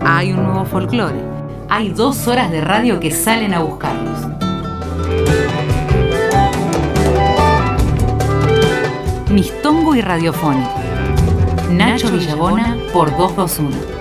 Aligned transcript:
hay 0.00 0.32
un 0.32 0.44
nuevo 0.44 0.64
folclore, 0.64 1.20
hay 1.68 1.90
dos 1.90 2.26
horas 2.26 2.50
de 2.50 2.60
radio 2.60 3.00
que 3.00 3.10
salen 3.10 3.54
a 3.54 3.60
buscarlos. 3.60 4.18
Mistongo 9.30 9.94
y 9.94 10.00
Radiofónico. 10.00 10.74
Nacho 11.70 12.10
Villabona 12.10 12.76
por 12.92 13.16
221. 13.16 13.99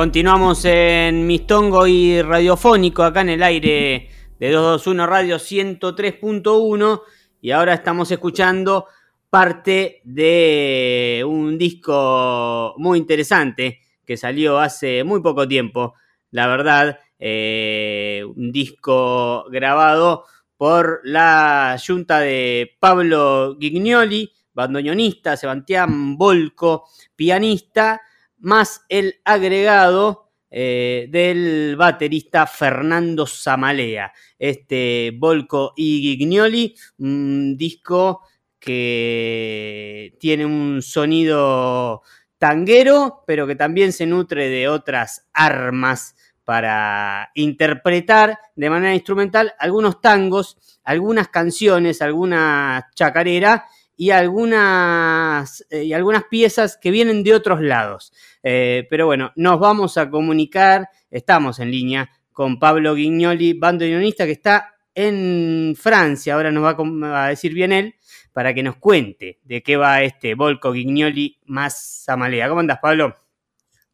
Continuamos 0.00 0.64
en 0.64 1.26
Mistongo 1.26 1.86
y 1.86 2.22
Radiofónico, 2.22 3.02
acá 3.02 3.20
en 3.20 3.28
el 3.28 3.42
aire 3.42 4.08
de 4.38 4.50
221 4.50 5.06
Radio 5.06 5.36
103.1 5.36 7.02
y 7.42 7.50
ahora 7.50 7.74
estamos 7.74 8.10
escuchando 8.10 8.86
parte 9.28 10.00
de 10.04 11.22
un 11.28 11.58
disco 11.58 12.72
muy 12.78 12.98
interesante 12.98 13.80
que 14.06 14.16
salió 14.16 14.58
hace 14.58 15.04
muy 15.04 15.20
poco 15.20 15.46
tiempo, 15.46 15.92
la 16.30 16.46
verdad, 16.46 16.98
eh, 17.18 18.24
un 18.24 18.52
disco 18.52 19.44
grabado 19.50 20.24
por 20.56 21.02
la 21.04 21.76
junta 21.86 22.20
de 22.20 22.74
Pablo 22.80 23.54
Gignoli, 23.60 24.32
bandoneonista, 24.54 25.36
Sebastián 25.36 26.16
Volco, 26.16 26.88
pianista, 27.14 28.00
más 28.40 28.82
el 28.88 29.20
agregado 29.24 30.30
eh, 30.50 31.06
del 31.10 31.76
baterista 31.76 32.46
Fernando 32.46 33.26
Zamalea. 33.26 34.12
Este 34.38 35.12
Volco 35.16 35.72
y 35.76 36.16
Gignoli, 36.18 36.74
un 36.98 37.56
disco 37.56 38.22
que 38.58 40.16
tiene 40.18 40.44
un 40.44 40.82
sonido 40.82 42.02
tanguero, 42.38 43.22
pero 43.26 43.46
que 43.46 43.54
también 43.54 43.92
se 43.92 44.06
nutre 44.06 44.48
de 44.48 44.68
otras 44.68 45.26
armas 45.32 46.16
para 46.44 47.30
interpretar 47.34 48.38
de 48.56 48.70
manera 48.70 48.94
instrumental 48.94 49.54
algunos 49.58 50.00
tangos, 50.00 50.58
algunas 50.82 51.28
canciones, 51.28 52.02
alguna 52.02 52.88
chacarera 52.94 53.66
y 54.00 54.12
algunas, 54.12 55.66
eh, 55.68 55.84
y 55.84 55.92
algunas 55.92 56.24
piezas 56.24 56.78
que 56.78 56.90
vienen 56.90 57.22
de 57.22 57.34
otros 57.34 57.60
lados. 57.60 58.14
Eh, 58.42 58.86
pero 58.88 59.04
bueno, 59.04 59.30
nos 59.36 59.60
vamos 59.60 59.98
a 59.98 60.08
comunicar, 60.08 60.88
estamos 61.10 61.58
en 61.58 61.70
línea 61.70 62.10
con 62.32 62.58
Pablo 62.58 62.94
Guignoli, 62.94 63.52
bandoneonista 63.52 64.24
que 64.24 64.32
está 64.32 64.74
en 64.94 65.74
Francia, 65.78 66.32
ahora 66.32 66.50
nos 66.50 66.64
va 66.64 67.26
a 67.26 67.28
decir 67.28 67.52
bien 67.52 67.72
él, 67.72 67.94
para 68.32 68.54
que 68.54 68.62
nos 68.62 68.76
cuente 68.76 69.38
de 69.42 69.62
qué 69.62 69.76
va 69.76 70.00
este 70.00 70.34
Volco 70.34 70.72
Guignoli 70.72 71.38
más 71.44 72.04
Zamalea. 72.06 72.48
¿Cómo 72.48 72.60
andas, 72.60 72.78
Pablo? 72.80 73.14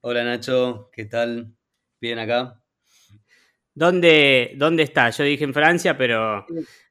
Hola, 0.02 0.22
Nacho, 0.22 0.88
¿qué 0.92 1.06
tal? 1.06 1.52
¿Bien 2.00 2.20
acá? 2.20 2.62
¿Dónde, 3.74 4.52
dónde 4.54 4.84
está? 4.84 5.10
Yo 5.10 5.24
dije 5.24 5.42
en 5.42 5.52
Francia, 5.52 5.98
pero 5.98 6.46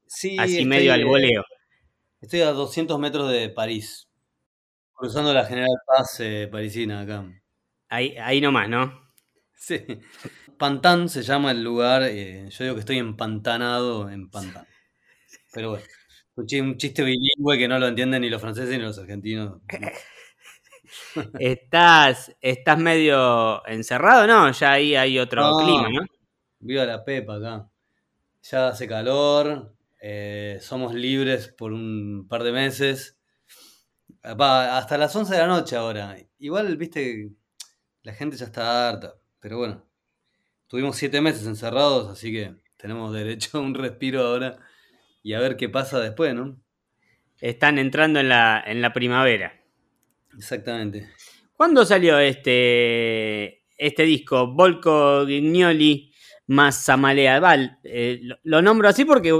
sí, 0.05 0.35
así 0.37 0.65
medio 0.65 0.91
al 0.91 1.05
voleo. 1.05 1.45
Estoy 2.25 2.41
a 2.41 2.53
200 2.53 2.97
metros 2.97 3.31
de 3.31 3.49
París, 3.49 4.09
cruzando 4.95 5.31
la 5.31 5.45
General 5.45 5.77
Paz 5.85 6.19
eh, 6.21 6.49
parisina 6.51 7.01
acá. 7.01 7.23
Ahí, 7.87 8.17
ahí 8.17 8.41
nomás, 8.41 8.67
¿no? 8.67 9.11
Sí. 9.53 9.85
Pantán 10.57 11.07
se 11.07 11.21
llama 11.21 11.51
el 11.51 11.63
lugar. 11.63 12.01
Eh, 12.01 12.49
yo 12.49 12.63
digo 12.63 12.73
que 12.73 12.79
estoy 12.79 12.97
empantanado 12.97 14.09
en 14.09 14.31
Pantán. 14.31 14.65
Pero 15.53 15.69
bueno. 15.69 15.85
Un 16.35 16.77
chiste 16.77 17.03
bilingüe 17.03 17.59
que 17.59 17.67
no 17.67 17.77
lo 17.77 17.87
entienden 17.89 18.23
ni 18.23 18.29
los 18.31 18.41
franceses 18.41 18.71
ni 18.71 18.83
los 18.83 18.97
argentinos. 18.97 19.61
¿Estás, 21.39 22.35
¿Estás 22.41 22.79
medio 22.79 23.63
encerrado? 23.67 24.25
No, 24.25 24.51
ya 24.51 24.71
ahí 24.71 24.95
hay 24.95 25.19
otro 25.19 25.59
clima, 25.59 25.89
¿no? 25.89 26.07
Viva 26.57 26.85
la 26.85 27.05
pepa 27.05 27.35
acá. 27.35 27.69
Ya 28.41 28.69
hace 28.69 28.87
calor, 28.87 29.74
eh, 30.01 30.59
somos 30.61 30.93
libres 30.93 31.47
por 31.47 31.73
un 31.73 32.27
par 32.27 32.43
de 32.43 32.51
meses. 32.51 33.17
hasta 34.21 34.97
las 34.97 35.15
11 35.15 35.33
de 35.33 35.39
la 35.39 35.47
noche 35.47 35.75
ahora. 35.75 36.17
Igual, 36.39 36.77
viste, 36.77 37.31
la 38.03 38.13
gente 38.13 38.37
ya 38.37 38.45
está 38.45 38.89
harta. 38.89 39.15
Pero 39.39 39.57
bueno, 39.57 39.85
tuvimos 40.67 40.95
siete 40.95 41.21
meses 41.21 41.45
encerrados, 41.45 42.09
así 42.09 42.31
que 42.31 42.55
tenemos 42.77 43.13
derecho 43.13 43.57
a 43.57 43.61
un 43.61 43.73
respiro 43.73 44.21
ahora 44.21 44.57
y 45.23 45.33
a 45.33 45.39
ver 45.39 45.57
qué 45.57 45.69
pasa 45.69 45.99
después, 45.99 46.33
¿no? 46.35 46.59
Están 47.39 47.79
entrando 47.79 48.19
en 48.19 48.29
la, 48.29 48.63
en 48.65 48.81
la 48.81 48.93
primavera. 48.93 49.53
Exactamente. 50.37 51.09
¿Cuándo 51.53 51.85
salió 51.85 52.19
este, 52.19 53.65
este 53.77 54.03
disco? 54.03 54.53
Volco 54.53 55.25
Gignoli 55.25 56.11
más 56.47 56.83
Samalea. 56.83 57.39
Val, 57.39 57.79
eh, 57.83 58.19
lo, 58.43 58.61
nombro 58.61 58.89
así 58.89 59.05
porque, 59.05 59.31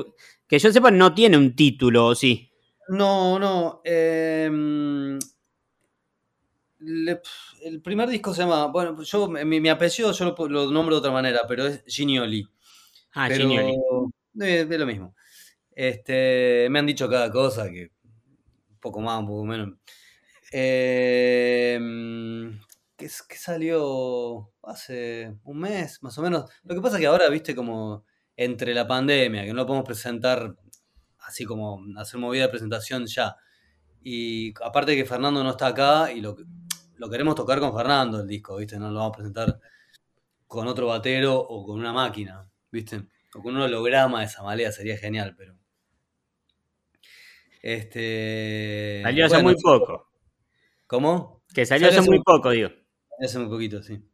que 0.48 0.60
yo 0.60 0.72
sepa, 0.72 0.92
no 0.92 1.14
tiene 1.14 1.38
un 1.38 1.56
título, 1.56 2.08
¿o 2.08 2.16
sí? 2.16 2.52
No, 2.90 3.40
no. 3.40 3.82
Em, 3.84 5.18
el 6.80 7.82
primer 7.82 8.10
disco 8.10 8.34
se 8.34 8.42
llama. 8.42 8.68
Bueno, 8.68 9.02
yo 9.02 9.28
mi, 9.28 9.70
apellido 9.70 10.12
yo 10.12 10.36
lo, 10.48 10.72
nombro 10.72 10.96
de 10.96 11.00
otra 11.00 11.12
manera, 11.12 11.42
pero 11.48 11.66
es 11.66 11.84
Gignoli. 11.88 12.48
Ah, 13.14 13.30
Gignoli. 13.30 13.76
Es, 14.40 14.70
es 14.70 14.80
lo 14.80 14.86
mismo. 14.86 15.16
Este, 15.72 16.68
me 16.70 16.80
han 16.80 16.86
dicho 16.86 17.10
cada 17.10 17.32
cosa, 17.32 17.70
que 17.70 17.92
un 18.70 18.80
poco 18.80 19.02
más, 19.02 19.20
un 19.20 19.28
poco 19.28 19.46
menos. 19.46 19.74
Eh, 20.52 21.80
¿qué, 22.96 23.10
salió 23.10 24.54
hace 24.64 25.36
un 25.44 25.60
mes, 25.60 26.02
más 26.02 26.18
o 26.18 26.22
menos? 26.22 26.50
Lo 26.64 26.76
que 26.76 26.82
pasa 26.82 26.96
es 26.96 27.02
que 27.02 27.08
ahora, 27.08 27.30
viste, 27.30 27.56
como 27.56 28.06
entre 28.38 28.74
la 28.74 28.88
pandemia, 28.88 29.44
que 29.44 29.50
no 29.50 29.56
lo 29.56 29.66
podemos 29.66 29.86
presentar 29.86 30.56
así 31.20 31.46
como 31.46 31.82
hacer 31.98 32.20
movida 32.20 32.44
de 32.44 32.50
presentación 32.50 33.06
ya. 33.06 33.36
Y 34.04 34.54
aparte 34.64 34.96
que 34.96 35.06
Fernando 35.06 35.44
no 35.44 35.52
está 35.52 35.68
acá 35.68 36.12
y 36.12 36.22
lo, 36.22 36.36
lo 36.98 37.10
queremos 37.10 37.36
tocar 37.36 37.60
con 37.60 37.76
Fernando 37.76 38.22
el 38.22 38.28
disco, 38.28 38.58
¿viste? 38.58 38.78
No 38.78 38.92
lo 38.92 39.00
vamos 39.00 39.14
a 39.14 39.18
presentar 39.18 39.60
con 40.48 40.68
otro 40.68 40.88
batero 40.88 41.38
o 41.38 41.66
con 41.66 41.80
una 41.80 41.94
máquina, 41.94 42.48
¿viste? 42.72 43.04
O 43.34 43.42
con 43.42 43.56
un 43.56 43.64
holograma 43.64 44.20
de 44.20 44.26
esa 44.26 44.44
malea 44.44 44.72
sería 44.72 44.98
genial, 44.98 45.36
pero 45.38 45.56
este, 47.66 49.00
salió 49.02 49.26
hace 49.26 49.42
muy 49.42 49.56
poco. 49.56 50.08
¿Cómo? 50.86 51.42
Que 51.52 51.66
salió, 51.66 51.88
hace, 51.88 52.02
muy 52.02 52.22
poco, 52.22 52.52
digo. 52.52 52.70
Hace 53.20 53.40
muy 53.40 53.50
poquito, 53.50 53.82
sí. 53.82 54.08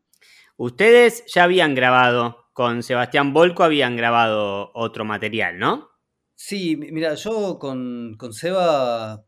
Ustedes 0.56 1.26
ya 1.28 1.44
habían 1.44 1.76
grabado, 1.76 2.41
con 2.62 2.84
Sebastián 2.84 3.34
Volco 3.34 3.64
habían 3.64 3.98
grabado 3.98 4.70
otro 4.76 5.04
material, 5.04 5.58
¿no? 5.58 5.90
Sí, 6.36 6.78
mira, 6.78 7.16
yo 7.16 7.58
con, 7.58 8.16
Seba 8.34 9.26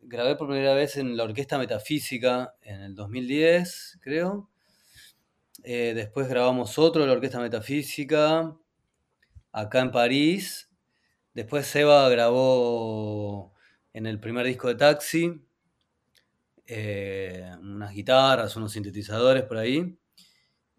grabé 0.00 0.36
por 0.36 0.48
primera 0.48 0.74
vez 0.74 0.96
en 0.96 1.18
la 1.18 1.24
Orquesta 1.24 1.58
Metafísica 1.58 2.54
en 2.62 2.80
el 2.80 2.94
2010, 2.94 3.98
creo. 4.00 4.48
Eh, 5.64 5.92
después 5.94 6.28
grabamos 6.28 6.78
otro 6.78 7.02
de 7.02 7.08
la 7.08 7.12
Orquesta 7.12 7.40
Metafísica 7.40 8.56
acá 9.52 9.80
en 9.80 9.90
París 9.90 10.70
Después 11.34 11.66
Seba 11.66 12.08
grabó 12.08 13.52
en 13.92 14.06
el 14.06 14.18
primer 14.18 14.46
disco 14.46 14.68
de 14.68 14.76
Taxi 14.76 15.42
eh, 16.66 17.50
unas 17.60 17.92
guitarras, 17.92 18.56
unos 18.56 18.72
sintetizadores 18.72 19.42
por 19.42 19.58
ahí. 19.58 19.98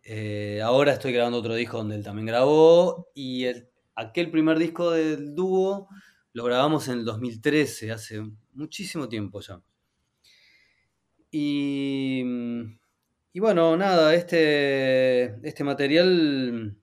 Eh, 0.10 0.62
ahora 0.64 0.94
estoy 0.94 1.12
grabando 1.12 1.38
otro 1.38 1.54
disco 1.54 1.80
donde 1.80 1.96
él 1.96 2.04
también 2.04 2.28
grabó. 2.28 3.10
Y 3.14 3.46
aquel 3.94 4.32
primer 4.32 4.58
disco 4.58 4.92
del 4.92 5.36
dúo 5.36 5.90
lo 6.32 6.46
grabamos 6.46 6.88
en 6.88 7.00
el 7.00 7.06
2013, 7.06 7.92
hace 7.92 8.24
muchísimo 8.54 9.10
tiempo 9.10 9.42
ya. 9.42 9.62
Y, 11.30 12.24
y 13.34 13.40
bueno, 13.42 13.76
nada, 13.76 14.16
este, 14.16 15.46
este 15.46 15.66
material 15.66 16.78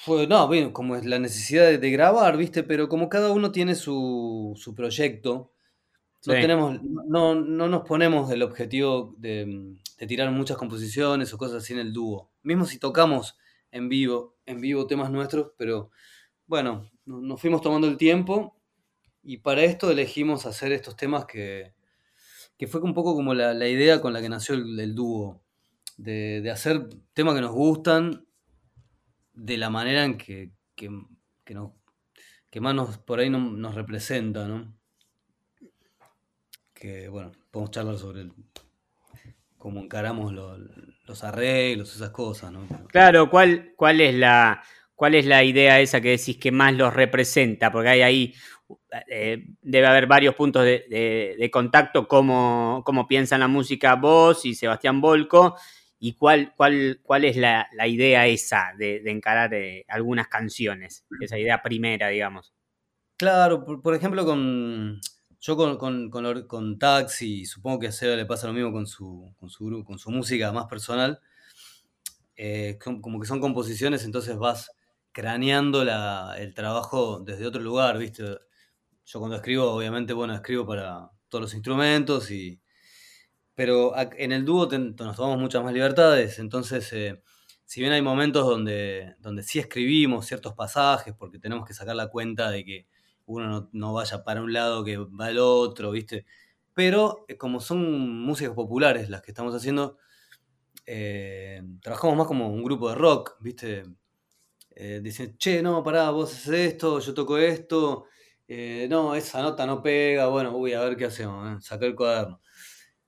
fue, 0.00 0.26
no, 0.26 0.48
bueno, 0.48 0.72
como 0.72 0.96
es 0.96 1.04
la 1.04 1.20
necesidad 1.20 1.78
de, 1.78 1.90
grabar, 1.92 2.36
¿viste? 2.36 2.64
Pero 2.64 2.88
como 2.88 3.08
cada 3.08 3.30
uno 3.30 3.52
tiene 3.52 3.76
su, 3.76 4.58
proyecto, 4.74 5.52
no, 6.26 6.32
tenemos, 6.32 6.80
no, 6.82 7.36
nos 7.36 7.86
ponemos 7.86 8.32
el 8.32 8.42
objetivo 8.42 9.14
de, 9.18 9.76
tirar 9.98 10.30
muchas 10.30 10.56
composiciones 10.56 11.32
o 11.32 11.38
cosas 11.38 11.62
así 11.62 11.72
en 11.72 11.78
el 11.78 11.92
dúo. 11.92 12.30
Mismo 12.42 12.66
si 12.66 12.78
tocamos 12.78 13.36
en 13.70 13.88
vivo, 13.88 14.36
en 14.46 14.60
vivo 14.60 14.86
temas 14.86 15.10
nuestros, 15.10 15.52
pero 15.56 15.90
bueno, 16.46 16.90
nos 17.06 17.40
fuimos 17.40 17.60
tomando 17.60 17.88
el 17.88 17.96
tiempo 17.96 18.56
y 19.22 19.38
para 19.38 19.62
esto 19.62 19.90
elegimos 19.90 20.46
hacer 20.46 20.72
estos 20.72 20.96
temas 20.96 21.24
que, 21.24 21.74
que 22.58 22.66
fue 22.66 22.80
un 22.82 22.94
poco 22.94 23.14
como 23.14 23.34
la, 23.34 23.68
idea 23.68 24.00
con 24.00 24.12
la 24.12 24.20
que 24.20 24.28
nació 24.28 24.54
el, 24.54 24.94
dúo, 24.94 25.42
de, 25.96 26.40
de, 26.42 26.50
hacer 26.50 26.88
temas 27.14 27.34
que 27.34 27.40
nos 27.40 27.52
gustan 27.52 28.26
de 29.32 29.56
la 29.56 29.70
manera 29.70 30.04
en 30.04 30.18
que, 30.18 30.52
que, 30.74 30.90
que, 31.44 32.60
más 32.60 32.74
nos, 32.74 32.98
por 32.98 33.20
ahí 33.20 33.30
nos 33.30 33.74
representa, 33.74 34.46
¿no? 34.46 34.76
Que, 36.72 37.08
bueno, 37.08 37.32
podemos 37.50 37.70
charlar 37.70 37.98
sobre 37.98 38.30
cómo 39.64 39.80
encaramos 39.80 40.30
los 40.30 41.24
arreglos, 41.24 41.96
esas 41.96 42.10
cosas, 42.10 42.52
¿no? 42.52 42.68
Claro, 42.88 43.30
¿cuál, 43.30 43.72
cuál, 43.76 44.02
es 44.02 44.14
la, 44.14 44.62
¿cuál 44.94 45.14
es 45.14 45.24
la 45.24 45.42
idea 45.42 45.80
esa 45.80 46.02
que 46.02 46.10
decís 46.10 46.36
que 46.36 46.52
más 46.52 46.74
los 46.74 46.92
representa? 46.92 47.72
Porque 47.72 47.88
hay 47.88 48.02
ahí, 48.02 48.34
eh, 49.08 49.46
debe 49.62 49.86
haber 49.86 50.06
varios 50.06 50.34
puntos 50.34 50.66
de, 50.66 50.84
de, 50.90 51.36
de 51.38 51.50
contacto, 51.50 52.06
cómo, 52.06 52.82
cómo 52.84 53.08
piensan 53.08 53.40
la 53.40 53.48
música 53.48 53.94
vos 53.94 54.44
y 54.44 54.54
Sebastián 54.54 55.00
Volco, 55.00 55.56
y 55.98 56.12
cuál, 56.12 56.52
cuál, 56.54 57.00
cuál 57.02 57.24
es 57.24 57.38
la, 57.38 57.66
idea 57.86 58.26
esa 58.26 58.74
de, 58.76 59.00
encarar 59.06 59.54
eh, 59.54 59.86
algunas 59.88 60.28
canciones, 60.28 61.06
esa 61.22 61.38
idea 61.38 61.62
primera, 61.62 62.08
digamos. 62.08 62.52
Claro, 63.16 63.64
por, 63.64 63.94
ejemplo, 63.94 64.26
con 64.26 65.00
yo 65.46 65.58
con, 65.58 66.08
con, 66.08 66.78
Taxi, 66.78 67.44
supongo 67.44 67.80
que 67.80 67.88
a 67.88 67.92
Seba 67.92 68.16
le 68.16 68.24
pasa 68.24 68.46
lo 68.46 68.54
mismo 68.54 68.72
con 68.72 68.86
su, 68.86 69.34
con 69.38 69.50
su, 69.50 69.84
con 69.84 69.98
su 69.98 70.10
música 70.10 70.50
más 70.52 70.64
personal, 70.68 71.20
eh, 72.34 72.78
como 72.80 73.20
que 73.20 73.26
son 73.26 73.40
composiciones, 73.40 74.04
entonces 74.04 74.38
vas 74.38 74.70
craneando 75.12 75.82
el 75.82 76.54
trabajo 76.54 77.20
desde 77.20 77.46
otro 77.46 77.60
lugar, 77.60 77.98
¿viste? 77.98 78.22
Yo 79.04 79.18
cuando 79.18 79.36
escribo, 79.36 79.70
obviamente, 79.70 80.14
bueno, 80.14 80.34
escribo 80.34 80.66
para 80.66 81.10
todos 81.28 81.42
los 81.42 81.54
instrumentos 81.54 82.30
y, 82.30 82.58
pero 83.54 83.92
en 84.16 84.32
el 84.32 84.46
dúo 84.46 84.66
nos 84.66 85.16
tomamos 85.16 85.38
muchas 85.38 85.62
más 85.62 85.74
libertades, 85.74 86.38
entonces 86.38 86.90
eh, 86.94 87.22
si 87.66 87.82
bien 87.82 87.92
hay 87.92 88.00
momentos 88.00 88.46
donde, 88.46 89.14
donde 89.18 89.42
sí 89.42 89.58
escribimos 89.58 90.24
ciertos 90.24 90.54
pasajes 90.54 91.12
porque 91.18 91.38
tenemos 91.38 91.66
que 91.66 91.74
sacar 91.74 91.96
la 91.96 92.08
cuenta 92.08 92.50
de 92.50 92.64
que 92.64 92.86
uno 93.26 93.68
no, 93.72 93.92
vaya 93.92 94.24
para 94.24 94.42
un 94.42 94.52
lado 94.52 94.84
que 94.84 94.96
va 94.98 95.26
al 95.26 95.38
otro, 95.38 95.90
¿viste? 95.90 96.26
Pero 96.74 97.24
eh, 97.28 97.36
como 97.36 97.60
son 97.60 98.22
músicas 98.22 98.54
populares 98.54 99.08
las 99.10 99.22
que 99.22 99.30
estamos 99.30 99.54
haciendo, 99.54 99.98
eh, 100.86 101.62
trabajamos 101.82 102.16
más 102.16 102.26
como 102.26 102.48
un 102.48 102.62
grupo 102.64 102.88
de 102.88 102.94
rock, 102.96 103.36
¿viste? 103.40 103.84
dicen, 105.02 105.36
che, 105.38 105.62
no, 105.62 105.84
pará, 105.84 106.10
vos 106.10 106.32
haces 106.32 106.72
esto, 106.72 106.98
yo 106.98 107.14
toco 107.14 107.38
esto, 107.38 108.06
no, 108.88 109.14
esa 109.14 109.40
nota 109.40 109.66
no 109.66 109.80
pega, 109.80 110.26
bueno, 110.26 110.56
uy, 110.56 110.72
a 110.72 110.80
ver 110.80 110.96
qué 110.96 111.04
hacemos, 111.04 111.64
sacar 111.64 111.88
el 111.88 111.94
cuaderno. 111.94 112.40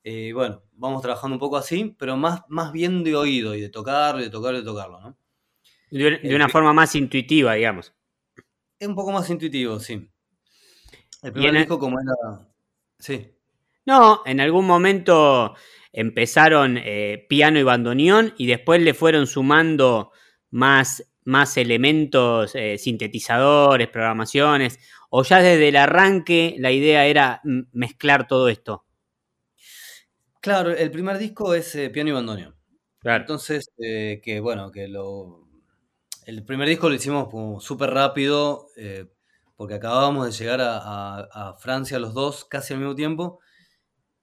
Eh, 0.09 0.33
bueno, 0.33 0.63
vamos 0.71 1.03
trabajando 1.03 1.35
un 1.35 1.41
poco 1.41 1.57
así, 1.57 1.97
pero 1.99 2.17
más, 2.17 2.43
más 2.49 2.71
bien 2.71 3.03
de 3.03 3.17
oído 3.17 3.57
y 3.57 3.61
de 3.61 3.71
tocarlo, 3.71 4.23
de 4.23 4.31
tocarlo, 4.31 4.61
de 4.61 4.65
tocarlo, 4.65 5.01
¿no? 5.01 5.19
De, 5.91 6.33
una 6.33 6.49
forma 6.49 6.73
más 6.73 6.95
intuitiva, 6.95 7.55
digamos. 7.55 7.93
Es 8.79 8.89
un 8.89 8.95
poco 8.95 9.13
más 9.13 9.29
intuitivo, 9.31 9.81
sí. 9.81 10.11
El 11.23 11.33
primer 11.33 11.55
disco 11.55 11.79
como 11.79 11.99
era... 11.99 12.47
Sí. 12.99 13.33
No, 13.87 14.23
en 14.27 14.41
algún 14.41 14.67
momento 14.67 15.55
empezaron 15.93 16.77
eh, 16.77 17.25
piano 17.29 17.59
y 17.59 17.63
bandoneón 17.63 18.35
y 18.37 18.47
después 18.47 18.83
le 18.83 18.95
fueron 18.95 19.27
sumando 19.27 20.13
más, 20.51 21.09
más 21.25 21.57
elementos, 21.57 22.55
eh, 22.55 22.77
sintetizadores, 22.79 23.89
programaciones, 23.89 24.79
o 25.09 25.23
ya 25.23 25.41
desde 25.41 25.69
el 25.69 25.77
arranque 25.77 26.57
la 26.59 26.73
idea 26.73 27.07
era 27.07 27.41
mezclar 27.73 28.27
todo 28.27 28.49
esto. 28.49 28.85
Claro, 30.41 30.71
el 30.71 30.91
primer 30.91 31.17
disco 31.19 31.55
es 31.55 31.75
eh, 31.77 31.91
piano 31.91 32.11
y 32.11 32.13
bandoneón. 32.13 32.55
Claro. 32.99 33.23
Entonces, 33.23 33.71
que 33.79 34.41
bueno, 34.43 34.71
que 34.71 34.89
lo. 34.89 35.46
El 36.27 36.45
primer 36.45 36.69
disco 36.69 36.89
lo 36.89 36.97
hicimos 36.97 37.29
como 37.29 37.61
súper 37.61 37.91
rápido, 37.91 38.67
eh, 38.77 39.07
porque 39.55 39.75
acabábamos 39.75 40.27
de 40.27 40.33
llegar 40.33 40.59
a, 40.61 41.55
Francia 41.61 42.01
los 42.01 42.15
dos 42.15 42.45
casi 42.45 42.75
al 42.75 42.81
mismo 42.81 42.97
tiempo, 42.97 43.39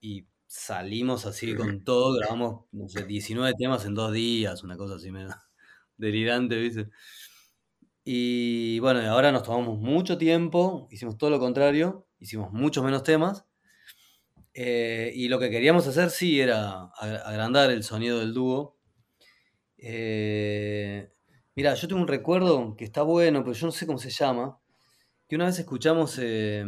y 0.01 0.27
salimos 0.45 1.25
así 1.25 1.55
con 1.55 1.85
todo, 1.85 2.13
grabamos, 2.19 2.65
no 2.73 2.89
sé, 2.89 3.05
19 3.05 3.53
temas 3.57 3.85
en 3.85 3.95
dos 3.95 4.11
días, 4.11 4.63
una 4.63 4.75
cosa 4.75 4.95
así 4.95 5.11
medio 5.11 5.29
delirante, 5.97 6.57
¿viste? 6.57 6.89
Y 8.03 8.79
bueno, 8.79 8.99
ahora 9.09 9.31
nos 9.31 9.43
tomamos 9.43 9.79
mucho 9.79 10.17
tiempo, 10.17 10.89
hicimos 10.91 11.17
todo 11.17 11.29
lo 11.29 11.39
contrario, 11.39 12.05
hicimos 12.19 12.51
muchos 12.51 12.83
menos 12.83 13.03
temas 13.03 13.45
eh, 14.53 15.13
y 15.15 15.29
lo 15.29 15.39
que 15.39 15.49
queríamos 15.49 15.87
hacer 15.87 16.09
sí 16.09 16.41
era 16.41 16.91
agrandar 16.97 17.71
el 17.71 17.83
sonido 17.85 18.19
del 18.19 18.33
dúo. 18.33 18.77
Eh, 19.77 21.13
mira, 21.55 21.73
yo 21.75 21.87
tengo 21.87 22.01
un 22.01 22.07
recuerdo 22.07 22.75
que 22.75 22.85
está 22.85 23.03
bueno, 23.03 23.43
pero 23.43 23.53
yo 23.53 23.67
no 23.67 23.71
sé 23.71 23.85
cómo 23.85 23.97
se 23.97 24.09
llama. 24.09 24.59
Que 25.27 25.35
una 25.35 25.45
vez 25.45 25.59
escuchamos 25.59 26.17
eh, 26.19 26.65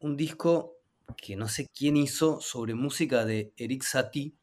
un 0.00 0.16
disco 0.16 0.76
que 1.16 1.36
no 1.36 1.48
sé 1.48 1.68
quién 1.74 1.96
hizo 1.96 2.40
sobre 2.40 2.74
música 2.74 3.24
de 3.24 3.52
Eric 3.56 3.82
Satie. 3.82 4.34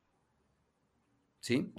¿Sí? 1.39 1.74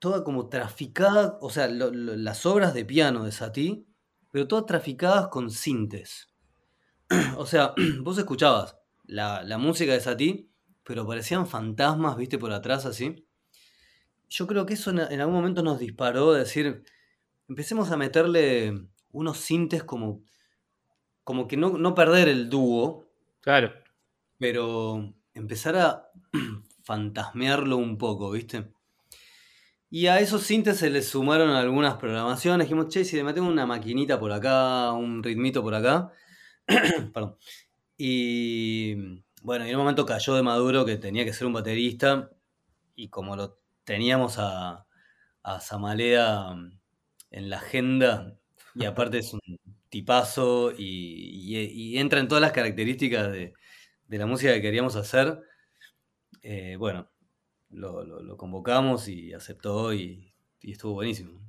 toda 0.00 0.24
como 0.24 0.48
traficada, 0.48 1.38
o 1.40 1.48
sea, 1.48 1.68
las 1.68 2.44
obras 2.44 2.74
de 2.74 2.84
piano 2.84 3.24
de 3.24 3.30
Satie, 3.30 3.86
pero 4.32 4.48
todas 4.48 4.66
traficadas 4.66 5.28
con 5.28 5.50
sintes. 5.50 6.32
o 7.36 7.46
sea, 7.46 7.74
vos 8.02 8.18
escuchabas 8.18 8.76
la, 9.04 9.58
música 9.58 9.92
de 9.92 10.00
Satie, 10.00 10.48
pero 10.82 11.06
parecían 11.06 11.46
fantasmas, 11.46 12.16
viste, 12.16 12.38
por 12.38 12.52
atrás 12.52 12.86
así. 12.86 13.26
Yo 14.32 14.46
creo 14.46 14.64
que 14.64 14.72
eso 14.72 14.90
en, 14.90 15.20
algún 15.20 15.34
momento 15.34 15.62
nos 15.62 15.78
disparó, 15.78 16.32
de 16.32 16.40
decir, 16.40 16.84
empecemos 17.50 17.90
a 17.90 17.98
meterle 17.98 18.88
unos 19.10 19.36
sintes 19.36 19.84
como, 19.84 20.24
como 21.22 21.46
que 21.46 21.58
no, 21.58 21.76
no 21.76 21.94
perder 21.94 22.28
el 22.28 22.48
dúo. 22.48 23.04
Claro. 23.42 23.74
Pero 24.38 25.14
empezar 25.34 25.76
a 25.76 26.10
fantasmearlo 26.82 27.76
un 27.76 27.98
poco, 27.98 28.30
¿viste? 28.30 28.72
Y 29.90 30.06
a 30.06 30.18
esos 30.18 30.44
sintes 30.44 30.78
se 30.78 30.88
le 30.88 31.02
sumaron 31.02 31.50
algunas 31.50 31.96
programaciones. 31.96 32.66
Dijimos, 32.68 32.88
che, 32.88 33.04
si 33.04 33.16
le 33.16 33.24
metemos 33.24 33.52
una 33.52 33.66
maquinita 33.66 34.18
por 34.18 34.32
acá, 34.32 34.92
un 34.92 35.22
ritmito 35.22 35.62
por 35.62 35.74
acá. 35.74 36.10
Perdón. 37.12 37.36
Y 37.98 38.94
bueno, 39.42 39.66
en 39.66 39.74
un 39.74 39.82
momento 39.82 40.06
cayó 40.06 40.34
de 40.34 40.42
Maduro 40.42 40.86
que 40.86 40.96
tenía 40.96 41.26
que 41.26 41.34
ser 41.34 41.46
un 41.46 41.52
baterista 41.52 42.30
y 42.96 43.08
como 43.08 43.36
lo 43.36 43.61
teníamos 43.84 44.38
a, 44.38 44.86
a 45.42 45.60
Zamalea 45.60 46.54
en 47.30 47.50
la 47.50 47.56
agenda 47.56 48.36
y 48.74 48.84
aparte 48.84 49.18
es 49.18 49.32
un 49.32 49.40
tipazo 49.88 50.72
y, 50.76 51.98
entra 51.98 52.20
en 52.20 52.28
todas 52.28 52.40
las 52.42 52.52
características 52.52 53.30
de, 53.30 53.52
la 54.08 54.26
música 54.26 54.52
que 54.52 54.62
queríamos 54.62 54.96
hacer, 54.96 55.40
eh, 56.42 56.76
bueno, 56.78 57.08
lo, 57.70 58.36
convocamos 58.36 59.08
y 59.08 59.32
aceptó 59.32 59.92
y, 59.94 60.32
estuvo 60.60 60.94
buenísimo. 60.94 61.40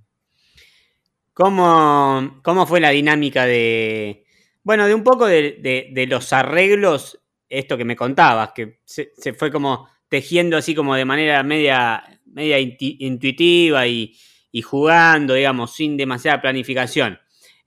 ¿Cómo, 1.34 2.40
¿Cómo, 2.44 2.66
fue 2.68 2.80
la 2.80 2.92
dinámica 2.92 3.46
de, 3.46 4.25
bueno, 4.63 4.88
de 4.88 4.94
un 4.94 5.04
poco 5.04 5.25
de, 5.25 6.06
los 6.08 6.32
arreglos, 6.34 7.20
esto 7.50 7.78
que 7.78 7.86
me 7.86 7.96
contabas, 7.96 8.52
que 8.54 8.80
se, 8.86 9.12
fue 9.34 9.52
como 9.52 9.88
tejiendo 10.13 10.58
así 10.58 10.75
como 10.75 10.93
de 10.93 11.05
manera 11.05 11.41
media, 11.41 12.03
media 12.25 12.60
intuitiva 12.60 13.88
y, 13.88 14.15
jugando, 14.63 15.34
digamos, 15.34 15.74
sin 15.74 15.98
demasiada 15.98 16.39
planificación. 16.39 17.17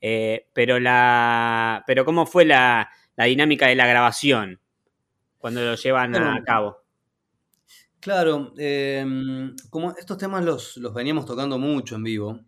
Eh, 0.01 0.47
pero 0.53 0.79
la. 0.79 1.83
Pero 1.89 2.05
¿cómo 2.05 2.25
fue 2.25 2.45
la, 2.45 2.89
dinámica 3.17 3.67
de 3.67 3.75
la 3.75 3.89
grabación 3.89 4.61
cuando 5.39 5.65
lo 5.65 5.75
llevan 5.75 6.15
a 6.15 6.41
cabo? 6.45 6.85
Claro, 7.99 8.55
em, 8.57 9.57
como 9.69 9.91
estos 9.99 10.17
temas 10.17 10.45
los, 10.45 10.77
los 10.77 10.95
veníamos 10.95 11.27
tocando 11.27 11.59
mucho 11.59 11.97
en 11.97 12.05
vivo, 12.05 12.41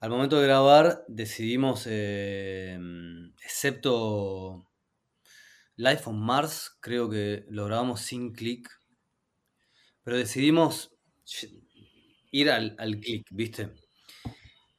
al 0.00 0.10
momento 0.10 0.38
de 0.38 0.46
grabar 0.46 1.06
decidimos, 1.08 1.86
em, 1.86 3.32
excepto 3.42 4.66
Life 5.76 6.02
on 6.06 6.20
Mars, 6.20 6.76
creo 6.80 7.08
que 7.08 7.44
lo 7.48 7.66
grabamos 7.66 8.00
sin 8.00 8.32
click, 8.32 8.68
pero 10.02 10.16
decidimos 10.16 10.94
ir 12.30 12.50
al, 12.50 12.76
click, 13.00 13.26
¿viste? 13.30 13.70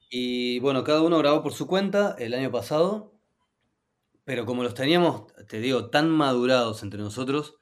Y 0.09 0.59
bueno, 0.59 0.83
cada 0.83 1.01
uno 1.01 1.17
grabó 1.17 1.41
por 1.41 1.53
su 1.53 1.67
cuenta 1.67 2.15
el 2.19 2.33
año 2.33 2.51
pasado, 2.51 3.13
pero 4.23 4.45
como 4.45 4.63
los 4.63 4.73
teníamos, 4.73 5.33
te 5.47 5.59
digo, 5.59 5.89
tan 5.89 6.09
madurados 6.09 6.83
entre 6.83 6.99
nosotros, 6.99 7.55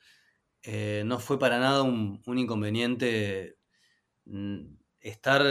eh, 0.64 1.04
no 1.06 1.20
fue 1.20 1.40
para 1.40 1.60
nada 1.60 1.84
un, 1.84 2.22
un 2.26 2.38
inconveniente 2.38 3.58
mm, 4.26 4.76
estar 5.00 5.44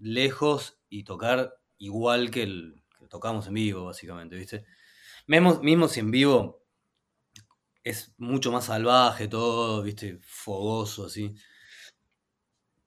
lejos 0.00 0.80
y 0.88 1.04
tocar 1.04 1.54
igual 1.78 2.30
que 2.30 2.42
el 2.42 2.78
tocamos 3.08 3.46
en 3.48 3.54
vivo, 3.54 3.84
básicamente, 3.84 4.36
¿viste? 4.36 4.64
Mismo 5.26 5.88
si 5.88 6.00
en 6.00 6.10
vivo 6.10 6.62
es 7.84 8.14
mucho 8.18 8.52
más 8.52 8.66
salvaje 8.66 9.28
todo, 9.28 9.82
¿viste? 9.82 10.18
Fogoso, 10.22 11.06
así. 11.06 11.34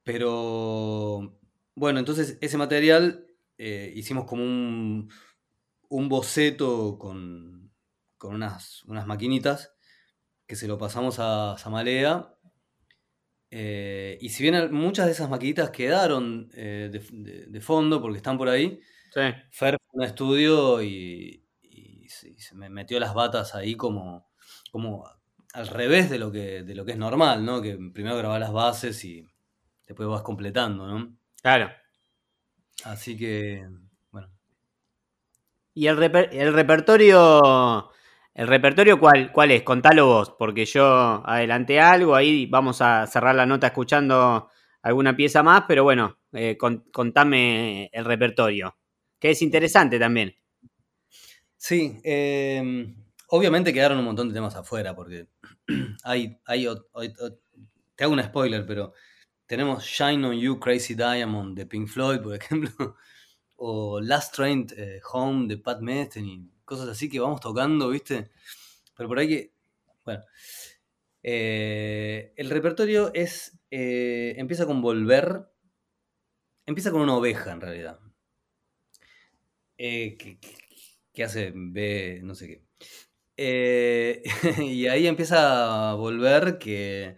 Pero, 0.04 1.40
bueno, 1.76 2.00
entonces 2.00 2.38
ese 2.42 2.58
material 2.58 3.28
eh, 3.58 3.92
hicimos 3.96 4.26
como 4.26 4.44
un, 4.44 5.12
un 5.90 6.10
boceto 6.10 6.98
con, 6.98 7.72
con 8.18 8.36
unas, 8.36 8.84
unas 8.86 9.06
maquinitas 9.08 9.74
que 10.48 10.56
se 10.56 10.68
lo 10.68 10.78
pasamos 10.78 11.18
a 11.20 11.56
Samalea 11.58 12.36
eh, 13.54 14.18
y 14.22 14.30
si 14.30 14.44
bien 14.44 14.74
muchas 14.74 15.06
de 15.08 15.12
esas 15.12 15.30
maquinitas 15.30 15.72
quedaron 15.72 16.50
eh, 16.54 16.90
de, 16.90 17.62
fondo 17.62 18.02
porque 18.02 18.18
están 18.18 18.38
por 18.38 18.48
ahí, 18.48 18.80
Fer 19.14 19.50
fue 19.52 19.70
a 19.72 19.78
un 19.92 20.04
estudio 20.04 20.82
y, 20.82 21.46
se, 22.08 22.56
me 22.56 22.70
metió 22.70 23.00
las 23.00 23.14
batas 23.14 23.54
ahí 23.54 23.76
como, 23.76 24.31
como 24.72 25.06
al 25.54 25.68
revés 25.68 26.10
de 26.10 26.18
lo, 26.18 26.32
que, 26.32 26.64
de 26.64 26.76
lo 26.76 26.86
que 26.86 26.94
es 26.94 26.98
normal, 26.98 27.46
¿no? 27.46 27.62
Que 27.62 27.78
primero 27.94 28.18
grabás 28.18 28.40
las 28.40 28.54
bases 28.54 29.04
y 29.04 29.28
después 29.86 30.08
vas 30.08 30.22
completando, 30.22 30.88
¿no? 30.88 31.16
Claro. 31.42 31.70
Así 32.86 33.18
que, 33.18 33.68
bueno. 34.12 34.30
¿Y 35.74 35.88
el, 35.88 36.02
el 36.02 36.54
repertorio, 36.54 37.92
el 38.34 38.48
repertorio 38.48 39.00
cuál, 39.00 39.32
cuál 39.32 39.52
es? 39.52 39.64
Contalo 39.64 40.08
vos, 40.08 40.34
porque 40.40 40.66
yo 40.66 41.22
adelanté 41.26 41.80
algo, 41.80 42.16
ahí 42.16 42.46
vamos 42.46 42.82
a 42.82 43.06
cerrar 43.06 43.36
la 43.36 43.46
nota 43.46 43.68
escuchando 43.68 44.50
alguna 44.82 45.16
pieza 45.16 45.44
más, 45.44 45.66
pero 45.68 45.84
bueno, 45.84 46.18
eh, 46.32 46.58
contame 46.58 47.90
el 47.92 48.06
repertorio, 48.06 48.78
que 49.20 49.32
es 49.32 49.42
interesante 49.42 50.00
también. 50.00 50.36
Sí, 51.58 52.00
em, 52.04 52.96
obviamente 53.32 53.74
quedaron 53.74 53.98
un 54.00 54.06
montón 54.06 54.28
de 54.28 54.34
temas 54.34 54.56
afuera, 54.56 54.94
porque 54.96 55.28
hay, 56.04 56.38
hay, 56.46 56.68
te 57.96 58.04
hago 58.04 58.14
un 58.14 58.24
spoiler, 58.24 58.66
pero 58.66 58.94
tenemos 59.46 59.84
Shine 59.84 60.26
on 60.26 60.38
You, 60.38 60.60
Crazy 60.60 60.96
Diamond 60.96 61.58
de 61.58 61.66
Pink 61.66 61.88
Floyd, 61.88 62.20
por 62.20 62.36
ejemplo, 62.42 62.96
o 63.56 64.02
Last 64.02 64.36
Train 64.36 64.68
eh, 64.76 65.00
Home 65.12 65.48
de 65.48 65.58
Pat 65.58 65.80
Metheny, 65.82 66.50
cosas 66.66 66.90
así 66.90 67.10
que 67.10 67.20
vamos 67.20 67.40
tocando, 67.40 67.90
¿viste? 67.90 68.32
Pero 68.98 69.08
por 69.08 69.20
ahí 69.20 69.28
que, 69.30 69.54
bueno, 70.04 70.24
eh, 71.24 72.34
el 72.36 72.50
repertorio 72.50 73.12
es, 73.14 73.58
eh, 73.70 74.34
empieza 74.38 74.66
con 74.66 74.82
Volver, 74.82 75.48
empieza 76.66 76.92
con 76.92 77.02
una 77.02 77.16
oveja 77.16 77.54
en 77.54 77.62
realidad, 77.62 78.00
que, 79.78 81.24
hace, 81.24 81.54
ve, 81.56 82.20
no 82.24 82.36
sé 82.36 82.48
qué. 82.48 82.72
y 84.60 84.88
ahí 84.88 85.08
empieza 85.08 85.92
a 85.92 85.96
volver 85.96 86.58
que 86.58 87.16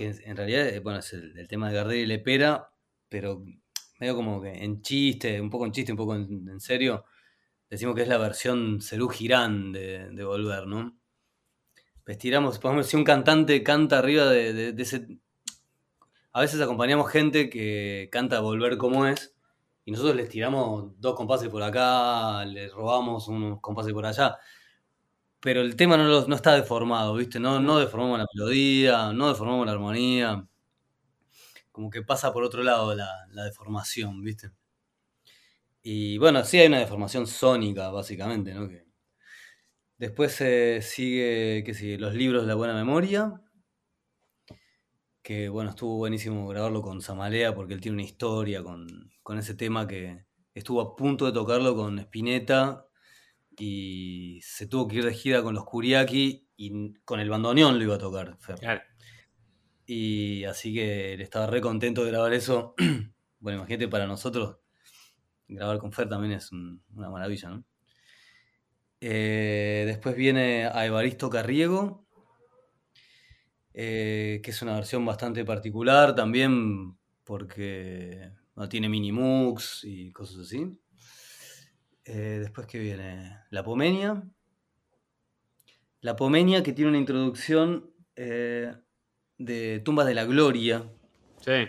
que 0.00 0.18
en 0.24 0.36
realidad, 0.36 0.66
eh, 0.66 0.80
bueno, 0.80 1.00
es 1.00 1.12
el, 1.12 1.46
tema 1.46 1.68
de 1.68 1.76
Gardel 1.76 1.98
y 1.98 2.06
Lepera, 2.06 2.72
pero 3.10 3.44
medio 3.98 4.16
como 4.16 4.40
que 4.40 4.50
en 4.64 4.80
chiste, 4.80 5.38
un 5.38 5.50
poco 5.50 5.66
en 5.66 5.72
chiste, 5.72 5.92
un 5.92 5.98
poco 5.98 6.14
en, 6.14 6.58
serio, 6.58 7.04
decimos 7.68 7.94
que 7.94 8.02
es 8.02 8.08
la 8.08 8.16
versión 8.16 8.80
Cerú 8.80 9.08
Girán 9.08 9.72
de, 9.72 10.24
Volver, 10.24 10.66
¿no? 10.66 10.96
Estiramos, 12.06 12.58
podemos 12.58 12.86
si 12.86 12.96
un 12.96 13.04
cantante 13.04 13.62
canta 13.62 13.98
arriba 13.98 14.24
de, 14.30 14.74
ese... 14.78 15.06
A 16.32 16.40
veces 16.40 16.60
acompañamos 16.62 17.10
gente 17.10 17.50
que 17.50 18.08
canta 18.10 18.40
Volver 18.40 18.78
como 18.78 19.06
es, 19.06 19.36
y 19.84 19.90
nosotros 19.92 20.16
les 20.16 20.30
tiramos 20.30 20.98
dos 20.98 21.14
compases 21.14 21.50
por 21.50 21.62
acá, 21.62 22.44
les 22.46 22.72
robamos 22.72 23.28
unos 23.28 23.60
compases 23.60 23.92
por 23.92 24.06
allá 24.06 24.38
pero 25.40 25.62
el 25.62 25.74
tema 25.76 25.96
no, 25.96 26.26
no 26.26 26.36
está 26.36 26.54
deformado, 26.54 27.14
¿viste? 27.14 27.40
No, 27.40 27.60
no 27.60 27.78
deformamos 27.78 28.18
la 28.18 28.26
melodía, 28.34 29.12
no 29.12 29.28
deformamos 29.28 29.66
la 29.66 29.72
armonía. 29.72 30.46
Como 31.72 31.90
que 31.90 32.02
pasa 32.02 32.32
por 32.32 32.44
otro 32.44 32.62
lado 32.62 32.94
la, 32.94 33.26
deformación, 33.44 34.22
¿viste? 34.22 34.50
Y 35.82 36.18
bueno, 36.18 36.44
sí 36.44 36.58
hay 36.58 36.66
una 36.68 36.78
deformación 36.78 37.26
sónica, 37.26 37.90
básicamente, 37.90 38.52
¿no? 38.54 38.68
Que 38.68 38.86
después 39.98 40.32
se 40.32 40.82
sigue, 40.82 41.62
¿qué 41.64 41.74
sigue? 41.74 41.98
Los 41.98 42.14
libros 42.14 42.42
de 42.42 42.48
la 42.48 42.54
buena 42.54 42.74
memoria. 42.74 43.40
Que 45.22 45.48
bueno, 45.48 45.70
estuvo 45.70 45.96
buenísimo 45.96 46.48
grabarlo 46.48 46.82
con 46.82 47.00
Samalea 47.00 47.54
porque 47.54 47.74
él 47.74 47.80
tiene 47.80 47.96
una 47.96 48.02
historia 48.02 48.62
con, 48.62 49.10
con 49.22 49.38
ese 49.38 49.54
tema 49.54 49.86
que 49.86 50.24
estuvo 50.54 50.80
a 50.80 50.96
punto 50.96 51.26
de 51.26 51.32
tocarlo 51.32 51.74
con 51.76 51.98
Spinetta 51.98 52.89
y 53.60 54.40
se 54.42 54.66
tuvo 54.66 54.88
que 54.88 54.96
ir 54.96 55.04
de 55.04 55.12
gira 55.12 55.42
con 55.42 55.54
los 55.54 55.64
Kuriaki 55.64 56.48
y 56.56 56.94
con 57.04 57.20
el 57.20 57.28
bandoneón 57.28 57.78
lo 57.78 57.84
iba 57.84 57.96
a 57.96 57.98
tocar 57.98 58.38
Fer. 58.38 58.58
Y 59.86 60.44
así 60.44 60.72
que 60.72 61.12
él 61.12 61.20
estaba 61.20 61.46
re 61.46 61.60
contento 61.60 62.02
de 62.02 62.10
grabar 62.10 62.32
eso. 62.32 62.74
bueno, 63.38 63.58
imagínate 63.58 63.88
para 63.88 64.06
nosotros, 64.06 64.56
grabar 65.46 65.78
con 65.78 65.92
Fer 65.92 66.08
también 66.08 66.32
es 66.32 66.50
una 66.52 67.10
maravilla, 67.10 67.50
¿no? 67.50 67.64
Eh, 69.02 69.84
después 69.86 70.14
viene 70.16 70.66
a 70.66 70.86
Evaristo 70.86 71.28
Carriego, 71.28 72.06
eh, 73.74 74.40
que 74.42 74.50
es 74.50 74.62
una 74.62 74.74
versión 74.74 75.04
bastante 75.04 75.44
particular 75.44 76.14
también 76.14 76.96
porque 77.24 78.30
no 78.56 78.68
tiene 78.68 78.88
minimux 78.88 79.84
y 79.84 80.12
cosas 80.12 80.46
así. 80.46 80.78
Eh, 82.12 82.38
después 82.40 82.66
que 82.66 82.80
viene 82.80 83.38
La 83.50 83.62
Pomenia. 83.62 84.20
La 86.00 86.16
Pomenia 86.16 86.64
que 86.64 86.72
tiene 86.72 86.88
una 86.88 86.98
introducción 86.98 87.94
eh, 88.16 88.74
de 89.38 89.78
Tumbas 89.84 90.08
de 90.08 90.14
la 90.14 90.24
Gloria. 90.24 90.90
Sí. 91.40 91.68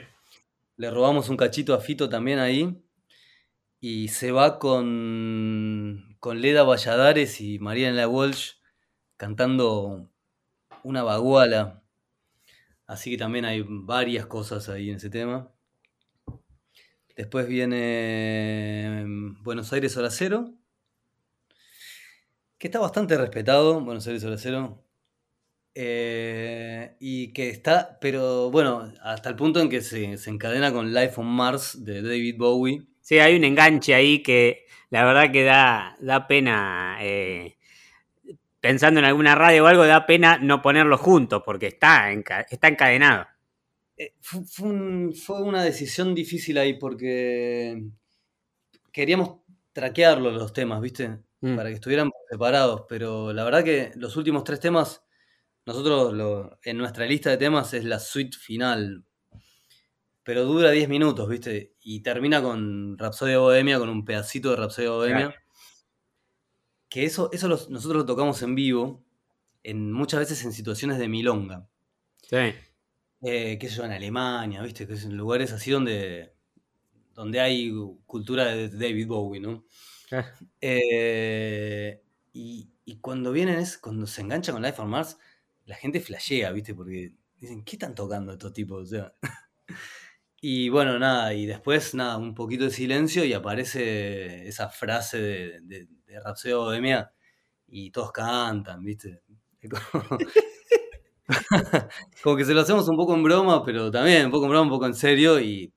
Le 0.77 0.89
robamos 0.89 1.29
un 1.29 1.37
cachito 1.37 1.75
a 1.75 1.79
Fito 1.79 2.09
también 2.09 2.39
ahí. 2.39 2.83
Y 3.79 4.07
se 4.07 4.31
va 4.31 4.57
con, 4.57 6.17
con 6.19 6.41
Leda 6.41 6.63
Valladares 6.63 7.39
y 7.39 7.59
Mariana 7.59 8.07
Walsh 8.07 8.53
cantando 9.17 10.09
una 10.81 11.03
baguala. 11.03 11.83
Así 12.87 13.11
que 13.11 13.17
también 13.17 13.45
hay 13.45 13.63
varias 13.63 14.25
cosas 14.25 14.69
ahí 14.69 14.89
en 14.89 14.95
ese 14.95 15.11
tema. 15.11 15.51
Después 17.15 17.47
viene 17.47 19.03
mm, 19.05 19.43
Buenos 19.43 19.71
Aires 19.73 19.95
Hora 19.97 20.09
que 22.57 22.67
está 22.67 22.79
bastante 22.79 23.17
respetado, 23.17 23.81
Buenos 23.81 24.05
Aires 24.05 24.23
Hora. 24.23 24.37
Eh, 25.73 26.95
y 26.99 27.33
que 27.33 27.49
está, 27.49 27.97
pero 27.99 28.51
bueno, 28.51 28.93
hasta 29.01 29.29
el 29.29 29.35
punto 29.35 29.61
en 29.61 29.69
que 29.69 29.81
se, 29.81 30.13
encadena 30.29 30.71
con 30.71 30.93
Life 30.93 31.19
on 31.19 31.25
Mars 31.27 31.83
de 31.83 32.01
David 32.01 32.35
Bowie. 32.37 32.83
Sí, 32.99 33.17
hay 33.19 33.35
un 33.35 33.45
enganche 33.45 33.95
ahí 33.95 34.21
que 34.21 34.67
la 34.91 35.05
verdad 35.05 35.31
que 35.31 35.43
da, 35.43 35.97
da 36.01 36.27
pena. 36.27 36.97
Eh, 37.01 37.57
pensando 38.59 38.99
en 38.99 39.07
alguna 39.07 39.33
radio 39.33 39.63
o 39.63 39.67
algo, 39.67 39.85
da 39.85 40.05
pena 40.05 40.37
no 40.37 40.61
ponerlo 40.61 40.97
juntos 40.97 41.41
porque 41.43 41.67
está, 41.67 42.11
está 42.11 42.67
encadenado. 42.67 43.25
Eh, 43.97 44.13
fue, 44.21 45.41
una 45.41 45.63
decisión 45.63 46.15
difícil 46.15 46.57
ahí 46.57 46.73
porque 46.73 47.83
queríamos 48.91 49.41
traquearlo 49.73 50.31
los 50.31 50.53
temas, 50.53 50.81
¿viste? 50.81 51.19
Mm. 51.41 51.55
Para 51.55 51.69
que 51.69 51.75
estuvieran 51.75 52.11
separados, 52.29 52.83
pero 52.87 53.33
la 53.33 53.43
verdad 53.43 53.63
que 53.63 53.91
los 53.95 54.15
últimos 54.15 54.43
tres 54.43 54.59
temas, 54.59 55.03
nosotros 55.65 56.57
en 56.63 56.77
nuestra 56.77 57.05
lista 57.05 57.29
de 57.29 57.37
temas 57.37 57.73
es 57.73 57.85
la 57.85 57.99
suite 57.99 58.37
final, 58.37 59.05
pero 60.23 60.45
dura 60.45 60.71
10 60.71 60.87
minutos, 60.87 61.27
¿viste? 61.27 61.75
Y 61.81 62.01
termina 62.01 62.41
con 62.41 62.97
Rapsodia 62.97 63.39
Bohemia, 63.39 63.79
con 63.79 63.89
un 63.89 64.05
pedacito 64.05 64.51
de 64.51 64.55
Rapsodia 64.55 64.91
Bohemia. 64.91 65.35
Que 66.89 67.05
eso, 67.05 67.29
eso 67.31 67.47
nosotros 67.47 67.95
lo 67.95 68.05
tocamos 68.05 68.41
en 68.43 68.53
vivo, 68.53 69.03
en, 69.63 69.91
muchas 69.91 70.19
veces 70.19 70.43
en 70.43 70.51
situaciones 70.51 70.99
de 70.99 71.07
milonga. 71.07 71.67
Sí 72.21 72.53
eh, 73.21 73.57
qué 73.59 73.69
sé 73.69 73.75
yo, 73.75 73.85
en 73.85 73.91
Alemania, 73.91 74.61
¿viste? 74.61 74.87
Que 74.87 74.93
en 74.93 75.15
lugares 75.15 75.51
así 75.51 75.71
donde, 75.71 76.33
donde 77.13 77.39
hay 77.39 77.71
cultura 78.05 78.45
de 78.45 78.69
David 78.69 79.07
Bowie, 79.07 79.41
¿no? 79.41 79.65
Ah. 80.11 80.25
Eh, 80.59 82.01
y, 82.33 82.67
cuando 82.99 83.31
vienen, 83.31 83.57
es, 83.59 83.77
cuando 83.77 84.05
se 84.05 84.21
engancha 84.21 84.51
con 84.51 84.61
Life 84.61 84.81
on 84.81 84.89
Mars, 84.89 85.17
la 85.65 85.75
gente 85.75 86.01
flashea, 86.01 86.51
¿viste? 86.51 86.75
Porque 86.75 87.13
dicen, 87.39 87.63
¿qué 87.63 87.75
están 87.75 87.95
tocando 87.95 88.33
estos 88.33 88.53
tipos? 88.53 88.83
O 88.83 88.85
sea, 88.85 89.13
y 90.41 90.69
bueno, 90.69 90.99
nada, 90.99 91.33
y 91.33 91.45
después, 91.45 91.95
nada, 91.95 92.17
un 92.17 92.35
poquito 92.35 92.65
de 92.65 92.71
silencio 92.71 93.23
y 93.23 93.33
aparece 93.33 94.47
esa 94.47 94.69
frase 94.69 95.19
de, 95.19 95.61
de, 95.61 95.87
de 96.05 96.19
Rapseo 96.19 96.65
Bohemia 96.65 97.13
y 97.67 97.91
todos 97.91 98.11
cantan, 98.11 98.83
¿viste? 98.83 99.21
como 102.23 102.35
que 102.35 102.45
se 102.45 102.53
lo 102.53 102.61
hacemos 102.61 102.87
un 102.89 102.97
poco 102.97 103.15
en 103.15 103.23
broma, 103.23 103.63
pero 103.63 103.91
también 103.91 104.25
un 104.25 104.31
poco 104.31 104.45
en 104.45 104.51
broma, 104.51 104.63
un 104.63 104.69
poco 104.69 104.85
en 104.85 104.93
serio 104.93 105.39
y, 105.39 105.73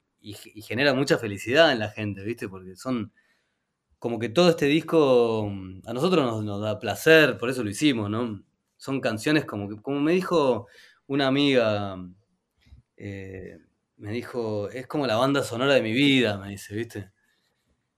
genera 0.63 0.95
mucha 0.95 1.19
felicidad 1.19 1.71
en 1.71 1.79
la 1.79 1.91
gente, 1.91 2.23
¿viste? 2.25 2.49
Porque 2.49 2.77
son 2.77 3.13
como 3.99 4.19
que 4.19 4.31
todo 4.31 4.51
este 4.51 4.67
disco 4.67 5.51
a 5.85 5.93
nosotros 5.93 6.43
nos, 6.45 6.61
da 6.63 6.79
placer, 6.79 7.37
por 7.39 7.51
eso 7.51 7.63
lo 7.63 7.71
hicimos, 7.71 8.09
¿no? 8.09 8.43
Son 8.77 9.01
canciones 9.01 9.45
como 9.45 9.69
que, 9.69 9.77
como 9.77 10.01
me 10.01 10.13
dijo 10.13 10.67
una 11.07 11.27
amiga, 11.27 11.99
eh, 12.97 13.59
me 13.97 14.13
dijo, 14.13 14.71
es 14.71 14.87
como 14.87 15.07
la 15.07 15.17
banda 15.17 15.43
sonora 15.43 15.75
de 15.75 15.83
mi 15.83 15.93
vida, 15.93 16.39
me 16.39 16.51
dice, 16.51 16.75
¿viste? 16.75 17.11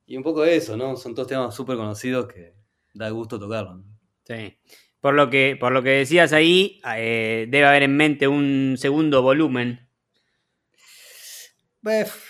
Y 0.07 0.17
un 0.17 0.23
poco 0.23 0.45
eso, 0.45 0.77
¿no? 0.77 0.97
Son 0.97 1.15
todos 1.15 1.29
temas 1.29 1.55
súper 1.55 1.77
conocidos 1.77 2.27
que 2.27 2.55
da 2.95 3.11
gusto 3.11 3.39
tocarlos. 3.39 3.85
Sí. 4.25 4.59
Por 5.01 5.15
lo 5.15 5.31
que, 5.31 5.57
por 5.59 5.73
lo 5.73 5.83
que 5.83 5.91
decías 5.91 6.33
ahí, 6.33 6.81
eh, 6.97 7.47
debe 7.49 7.67
haber 7.67 7.85
en 7.85 7.97
mente 7.97 8.27
un 8.29 8.77
segundo 8.79 9.23
volumen. 9.23 9.87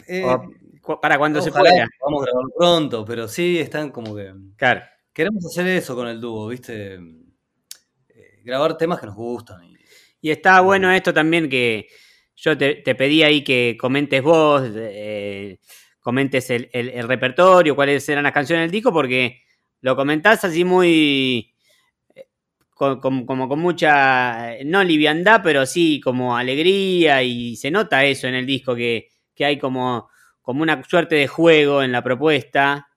Eh, 0.09 0.27
para 1.01 1.19
cuando 1.19 1.41
se 1.41 1.51
pueda. 1.51 1.89
Vamos 2.01 2.23
a 2.23 2.27
grabar 2.27 2.47
pronto, 2.57 3.05
pero 3.05 3.29
sí 3.29 3.59
están 3.59 3.91
como 3.91 4.15
que. 4.15 4.33
Claro. 4.57 4.83
Queremos 5.13 5.47
hacer 5.47 5.67
eso 5.69 5.97
con 5.97 6.09
el 6.09 6.21
dúo, 6.21 6.49
¿viste? 6.49 6.95
Eh, 6.97 8.43
grabar 8.45 8.77
temas 8.77 9.01
que 9.01 9.07
nos 9.07 9.17
gustan. 9.17 9.63
Y, 10.21 10.31
está 10.31 10.61
bueno 10.61 10.93
esto 10.93 11.15
también 11.15 11.49
que 11.49 11.89
yo 12.35 12.59
te, 12.59 12.83
pedí 12.83 13.23
ahí 13.23 13.43
que 13.43 13.77
comentes 13.81 14.23
vos, 14.23 14.63
eh, 14.75 15.59
comentes 16.01 16.51
el, 16.51 17.09
repertorio, 17.09 17.75
cuáles 17.75 18.07
eran 18.09 18.25
las 18.25 18.33
canciones 18.33 18.65
del 18.65 18.71
disco, 18.71 18.93
porque 18.93 19.43
lo 19.81 19.97
comentás 19.97 20.45
así 20.45 20.65
muy, 20.65 21.55
eh, 22.79 22.99
como, 23.01 23.49
con 23.49 23.59
mucha, 23.59 24.57
no 24.65 24.85
liviandad, 24.85 25.41
pero 25.43 25.65
sí 25.65 26.01
como 26.01 26.37
alegría 26.37 27.23
y 27.23 27.57
se 27.57 27.71
nota 27.71 28.05
eso 28.05 28.27
en 28.27 28.35
el 28.35 28.47
disco, 28.47 28.75
que, 28.75 29.09
hay 29.39 29.59
como, 29.59 30.09
como 30.43 30.63
una 30.63 30.83
suerte 30.85 31.15
de 31.17 31.27
juego 31.27 31.83
en 31.83 31.93
la 31.93 32.03
propuesta. 32.03 32.89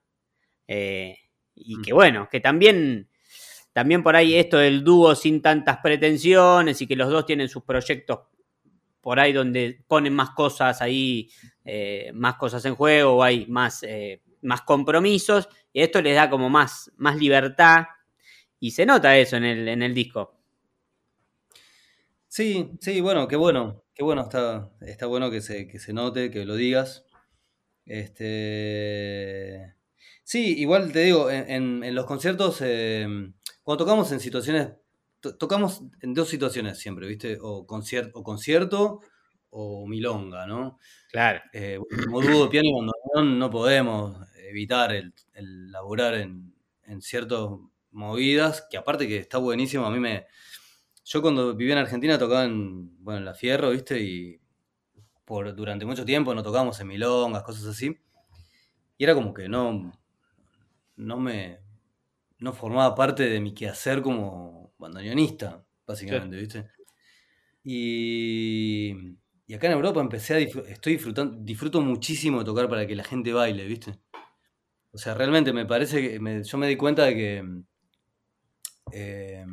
Eh, 0.66 1.16
y 1.54 1.80
que 1.82 1.92
bueno, 1.92 2.28
que 2.30 2.40
también, 2.40 3.08
también 3.72 4.02
por 4.02 4.16
ahí 4.16 4.34
esto 4.34 4.58
del 4.58 4.84
dúo 4.84 5.14
sin 5.14 5.42
tantas 5.42 5.78
pretensiones 5.78 6.80
y 6.80 6.86
que 6.86 6.96
los 6.96 7.10
dos 7.10 7.26
tienen 7.26 7.48
sus 7.48 7.62
proyectos 7.64 8.20
por 9.00 9.18
ahí 9.18 9.32
donde 9.32 9.82
ponen 9.88 10.14
más 10.14 10.30
cosas 10.30 10.82
ahí, 10.82 11.30
eh, 11.64 12.10
más 12.14 12.36
cosas 12.36 12.64
en 12.64 12.74
juego 12.74 13.16
o 13.16 13.22
hay 13.22 13.46
más, 13.46 13.82
eh, 13.82 14.22
más 14.42 14.62
compromisos 14.62 15.48
y 15.72 15.80
esto 15.80 16.02
les 16.02 16.16
da 16.16 16.28
como 16.28 16.50
más, 16.50 16.92
más 16.96 17.16
libertad 17.16 17.84
y 18.60 18.70
se 18.70 18.86
nota 18.86 19.16
eso 19.16 19.36
en 19.36 19.44
el, 19.44 19.68
en 19.68 19.82
el 19.82 19.94
disco. 19.94 20.36
Sí, 22.28 22.70
sí, 22.80 23.00
bueno, 23.00 23.26
qué 23.26 23.34
bueno, 23.36 23.82
qué 23.94 24.04
bueno, 24.04 24.22
está, 24.22 24.70
está 24.82 25.06
bueno 25.06 25.30
que 25.30 25.40
se, 25.40 25.66
que 25.66 25.80
se 25.80 25.92
note, 25.92 26.30
que 26.30 26.44
lo 26.44 26.54
digas. 26.54 27.04
Este, 27.86 29.74
Sí, 30.30 30.60
igual 30.60 30.92
te 30.92 31.00
digo, 31.00 31.28
en, 31.28 31.92
los 31.92 32.06
conciertos, 32.06 32.60
eh, 32.62 33.04
cuando 33.64 33.84
tocamos 33.84 34.12
en 34.12 34.20
situaciones, 34.20 34.68
tocamos 35.20 35.82
en 36.02 36.14
dos 36.14 36.28
situaciones 36.28 36.78
siempre, 36.78 37.08
¿viste? 37.08 37.36
O, 37.40 37.66
concierto 37.66 38.16
o 38.16 38.22
concierto 38.22 39.00
o 39.50 39.88
milonga, 39.88 40.46
¿no? 40.46 40.78
Claro. 41.10 41.40
Eh, 41.52 41.80
como 42.04 42.20
dúo 42.22 42.44
de 42.44 42.48
piano 42.48 42.68
y 42.68 42.72
bandoneón 42.72 43.40
no 43.40 43.50
podemos 43.50 44.18
evitar 44.36 44.92
el, 44.92 45.12
laburar 45.72 46.14
en, 46.14 46.54
ciertas 47.00 47.48
movidas, 47.92 48.66
que 48.70 48.76
aparte 48.76 49.08
que 49.08 49.18
está 49.18 49.38
buenísimo, 49.38 49.86
a 49.86 49.90
mí 49.90 49.98
me... 49.98 50.26
Yo 51.04 51.22
cuando 51.22 51.54
vivía 51.54 51.74
en 51.74 51.80
Argentina 51.80 52.18
tocaba 52.18 52.44
en, 52.44 53.02
bueno, 53.02 53.18
en 53.18 53.24
La 53.24 53.34
Fierro, 53.34 53.70
¿viste? 53.70 54.00
Y 54.00 54.40
por, 55.24 55.54
durante 55.54 55.84
mucho 55.84 56.04
tiempo 56.04 56.34
no 56.34 56.42
tocábamos 56.42 56.78
en 56.80 56.88
milongas, 56.88 57.42
cosas 57.42 57.66
así. 57.66 57.96
Y 58.96 59.04
era 59.04 59.14
como 59.14 59.32
que 59.34 59.48
no, 59.48 59.92
no 60.96 61.16
me 61.18 61.60
no 62.40 62.52
formaba 62.52 62.94
parte 62.94 63.28
de 63.28 63.40
mi 63.40 63.54
quehacer 63.54 64.02
como 64.02 64.72
bandoneonista, 64.78 65.64
básicamente, 65.86 66.36
¿viste? 66.36 66.70
Y, 67.62 68.94
y, 69.46 69.54
acá 69.54 69.66
en 69.66 69.74
Europa 69.74 70.00
empecé 70.00 70.34
a 70.34 70.38
estoy 70.38 70.94
disfrutando, 70.94 71.36
disfruto 71.42 71.80
muchísimo 71.82 72.38
de 72.38 72.46
tocar 72.46 72.68
para 72.68 72.86
que 72.86 72.96
la 72.96 73.04
gente 73.04 73.32
baile, 73.32 73.66
¿viste? 73.66 73.98
O 74.92 74.98
sea, 74.98 75.14
realmente 75.14 75.52
me 75.52 75.66
parece 75.66 76.00
que 76.00 76.42
yo 76.42 76.58
me 76.58 76.66
di 76.66 76.76
cuenta 76.76 77.04
de 77.04 77.14
que 77.14 77.62
eh, 78.92 79.44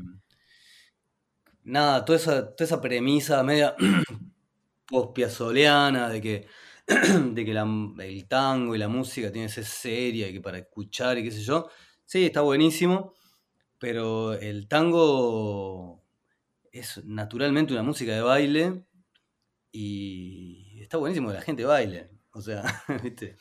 nada, 1.64 2.06
toda 2.06 2.18
esa, 2.18 2.56
toda 2.56 2.66
esa 2.66 2.82
premisa 2.82 3.44
media 3.44 3.76
post-piazoleana 4.88 6.10
de 6.10 6.22
que 6.22 6.48
de 6.88 7.46
que 7.46 7.52
el 7.52 8.28
tango 8.28 8.76
y 8.76 8.78
la 8.78 8.88
música 8.88 9.32
tiene 9.32 9.48
que 9.48 9.54
ser 9.54 9.66
seria 9.66 10.30
y 10.30 10.34
que 10.34 10.42
para 10.42 10.60
escuchar 10.60 11.18
y 11.18 11.24
qué 11.24 11.32
sé 11.32 11.42
yo. 11.42 11.70
Sí, 12.06 12.26
está 12.26 12.42
buenísimo, 12.42 13.14
pero 13.80 14.34
el 14.34 14.68
tango 14.70 16.04
es 16.72 17.04
naturalmente 17.06 17.74
una 17.74 17.84
música 17.84 18.14
de 18.14 18.22
baile 18.22 18.86
y 19.72 20.82
está 20.82 20.98
buenísimo 20.98 21.30
que 21.30 21.36
la 21.36 21.42
gente 21.42 21.66
baile. 21.66 22.12
O 22.32 22.42
sea, 22.42 22.64
¿viste? 23.04 23.38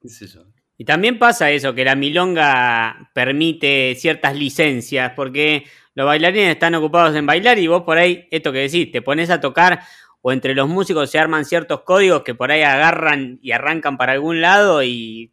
¿Qué 0.00 0.08
sé 0.08 0.26
yo? 0.28 0.46
Y 0.82 0.84
también 0.84 1.16
pasa 1.16 1.48
eso, 1.52 1.76
que 1.76 1.84
la 1.84 1.94
milonga 1.94 3.08
permite 3.14 3.94
ciertas 3.94 4.34
licencias, 4.34 5.12
porque 5.14 5.62
los 5.94 6.04
bailarines 6.06 6.50
están 6.50 6.74
ocupados 6.74 7.14
en 7.14 7.24
bailar 7.24 7.60
y 7.60 7.68
vos 7.68 7.84
por 7.84 7.98
ahí, 7.98 8.26
esto 8.32 8.50
que 8.50 8.58
decís, 8.58 8.90
te 8.90 9.00
pones 9.00 9.30
a 9.30 9.40
tocar 9.40 9.84
o 10.22 10.32
entre 10.32 10.56
los 10.56 10.68
músicos 10.68 11.08
se 11.08 11.20
arman 11.20 11.44
ciertos 11.44 11.82
códigos 11.82 12.24
que 12.24 12.34
por 12.34 12.50
ahí 12.50 12.62
agarran 12.62 13.38
y 13.40 13.52
arrancan 13.52 13.96
para 13.96 14.10
algún 14.10 14.40
lado 14.40 14.82
y, 14.82 15.32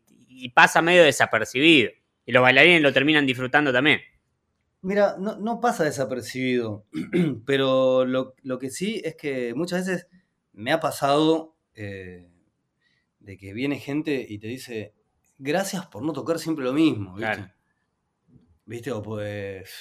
pasa 0.54 0.84
medio 0.84 1.04
desapercibido. 1.04 1.94
Y 2.28 2.32
los 2.32 2.44
bailarines 2.44 2.84
lo 2.84 2.94
terminan 2.94 3.26
disfrutando 3.26 3.74
también. 3.74 4.02
Mira, 4.84 5.16
no, 5.18 5.60
pasa 5.60 5.84
desapercibido, 5.84 6.86
pero 7.48 8.06
lo, 8.06 8.36
que 8.60 8.70
sí 8.70 9.02
es 9.04 9.16
que 9.16 9.56
muchas 9.56 9.88
veces 9.88 10.08
me 10.54 10.72
ha 10.72 10.80
pasado 10.80 11.56
eh, 11.74 12.30
de 13.20 13.36
que 13.36 13.52
viene 13.54 13.80
gente 13.80 14.24
y 14.30 14.38
te 14.38 14.46
dice, 14.46 14.94
gracias 15.40 15.88
por 15.88 16.04
no 16.04 16.14
tocar 16.14 16.38
siempre 16.38 16.64
lo 16.64 16.74
mismo, 16.74 17.16
¿viste? 17.16 17.52
¿Viste? 18.66 18.92
O 18.92 19.02
pues... 19.02 19.72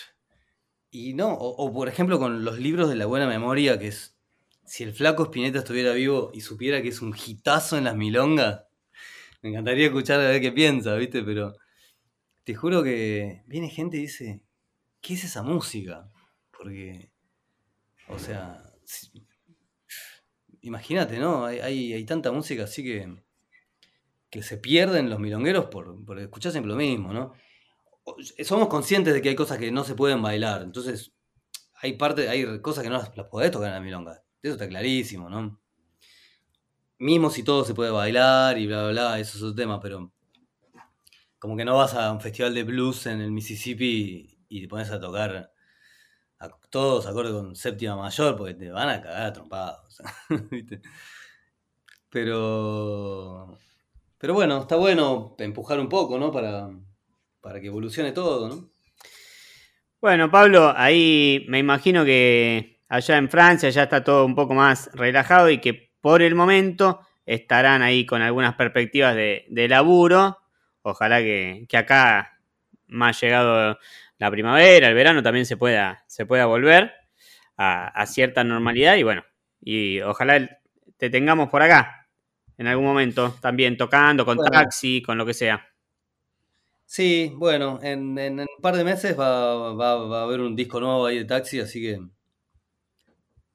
Y 0.90 1.12
no, 1.12 1.34
o, 1.34 1.70
por 1.70 1.88
ejemplo 1.88 2.18
con 2.18 2.44
los 2.44 2.58
libros 2.58 2.88
de 2.88 2.96
la 2.96 3.04
buena 3.04 3.26
memoria, 3.26 3.78
que 3.78 3.88
es 3.88 4.16
si 4.64 4.84
el 4.84 4.94
flaco 4.94 5.24
Spinetta 5.24 5.58
estuviera 5.58 5.92
vivo 5.92 6.30
y 6.32 6.40
supiera 6.40 6.80
que 6.80 6.88
es 6.88 7.02
un 7.02 7.14
hitazo 7.14 7.76
en 7.76 7.84
las 7.84 7.94
milongas, 7.96 8.64
me 9.42 9.50
encantaría 9.50 9.86
escuchar 9.86 10.20
a 10.20 10.28
ver 10.28 10.40
qué 10.40 10.50
piensa, 10.50 10.94
¿viste? 10.94 11.22
Pero 11.22 11.54
te 12.44 12.54
juro 12.54 12.82
que 12.82 13.42
viene 13.46 13.68
gente 13.68 13.98
y 13.98 14.02
dice, 14.02 14.42
¿qué 15.00 15.14
es 15.14 15.24
esa 15.24 15.42
música? 15.42 16.10
Porque, 16.50 17.10
o 18.08 18.18
sea, 18.18 18.62
imagínate, 20.62 21.18
¿no? 21.18 21.44
Hay, 21.44 22.04
tanta 22.04 22.32
música 22.32 22.64
así 22.64 22.82
que, 22.82 23.22
que 24.30 24.42
se 24.42 24.58
pierden 24.58 25.10
los 25.10 25.18
milongueros 25.18 25.66
por, 25.66 26.04
por 26.04 26.18
escuchar 26.18 26.52
siempre 26.52 26.70
lo 26.70 26.76
mismo, 26.76 27.12
¿no? 27.12 27.32
Somos 28.44 28.68
conscientes 28.68 29.14
de 29.14 29.22
que 29.22 29.30
hay 29.30 29.34
cosas 29.34 29.58
que 29.58 29.70
no 29.70 29.84
se 29.84 29.94
pueden 29.94 30.22
bailar, 30.22 30.62
entonces 30.62 31.12
hay 31.80 31.94
parte, 31.94 32.28
hay 32.28 32.60
cosas 32.60 32.82
que 32.82 32.90
no 32.90 32.98
las, 32.98 33.16
las 33.16 33.26
podés 33.26 33.50
tocar 33.50 33.68
en 33.68 33.74
la 33.74 33.80
milonga. 33.80 34.22
Eso 34.42 34.54
está 34.54 34.68
clarísimo, 34.68 35.28
¿no? 35.28 35.60
Mismo 36.98 37.30
si 37.30 37.42
todo 37.42 37.64
se 37.64 37.74
puede 37.74 37.90
bailar 37.90 38.58
y 38.58 38.66
bla, 38.66 38.82
bla, 38.84 38.90
bla, 38.90 39.20
eso 39.20 39.36
es 39.36 39.42
otro 39.42 39.54
tema, 39.54 39.80
pero 39.80 40.12
como 41.38 41.56
que 41.56 41.64
no 41.64 41.76
vas 41.76 41.94
a 41.94 42.10
un 42.12 42.20
festival 42.20 42.54
de 42.54 42.64
blues 42.64 43.06
en 43.06 43.20
el 43.20 43.30
Mississippi 43.30 44.38
y 44.48 44.60
te 44.60 44.68
pones 44.68 44.90
a 44.90 45.00
tocar 45.00 45.52
a 46.40 46.48
todos 46.70 47.06
acorde 47.06 47.32
con 47.32 47.54
séptima 47.56 47.96
mayor 47.96 48.36
porque 48.36 48.54
te 48.54 48.70
van 48.70 48.88
a 48.88 49.00
cagar 49.02 49.26
a 49.26 49.32
trompados. 49.32 50.02
Pero, 52.10 53.58
pero 54.18 54.34
bueno, 54.34 54.62
está 54.62 54.76
bueno 54.76 55.36
empujar 55.38 55.78
un 55.78 55.88
poco, 55.88 56.18
¿no? 56.18 56.32
Para, 56.32 56.68
para 57.40 57.60
que 57.60 57.68
evolucione 57.68 58.12
todo, 58.12 58.48
¿no? 58.48 58.70
Bueno, 60.00 60.30
Pablo, 60.30 60.72
ahí 60.76 61.44
me 61.48 61.58
imagino 61.58 62.04
que 62.04 62.82
allá 62.88 63.16
en 63.16 63.28
Francia 63.28 63.70
ya 63.70 63.84
está 63.84 64.04
todo 64.04 64.24
un 64.24 64.34
poco 64.34 64.54
más 64.54 64.90
relajado 64.94 65.50
y 65.50 65.58
que 65.58 65.92
por 66.00 66.22
el 66.22 66.34
momento 66.34 67.00
estarán 67.26 67.82
ahí 67.82 68.06
con 68.06 68.22
algunas 68.22 68.54
perspectivas 68.54 69.14
de, 69.14 69.66
laburo. 69.68 70.38
Ojalá 70.82 71.18
que, 71.18 71.66
acá, 71.76 72.38
más 72.86 73.20
llegado 73.20 73.78
la 74.18 74.30
primavera, 74.30 74.88
el 74.88 74.94
verano, 74.94 75.22
también 75.22 75.46
se 75.46 75.56
pueda, 75.56 76.04
se 76.06 76.26
pueda 76.26 76.46
volver 76.46 76.92
a, 77.56 78.06
cierta 78.06 78.44
normalidad 78.44 78.96
y 78.96 79.02
bueno, 79.02 79.24
y 79.60 80.00
ojalá 80.00 80.60
te 80.96 81.10
tengamos 81.10 81.48
por 81.48 81.62
acá 81.62 81.97
en 82.58 82.66
algún 82.66 82.84
momento 82.84 83.34
también 83.40 83.76
tocando 83.76 84.26
con 84.26 84.38
taxi, 84.38 85.00
con 85.00 85.16
lo 85.16 85.24
que 85.24 85.32
sea. 85.32 85.66
Sí, 86.84 87.32
bueno, 87.34 87.78
en, 87.82 88.18
un 88.40 88.46
par 88.60 88.76
de 88.76 88.84
meses 88.84 89.18
va, 89.18 89.72
va, 89.74 90.20
a 90.20 90.22
haber 90.24 90.40
un 90.40 90.56
disco 90.56 90.80
nuevo 90.80 91.06
ahí 91.06 91.18
de 91.18 91.24
taxi, 91.24 91.60
así 91.60 91.80
que 91.80 92.00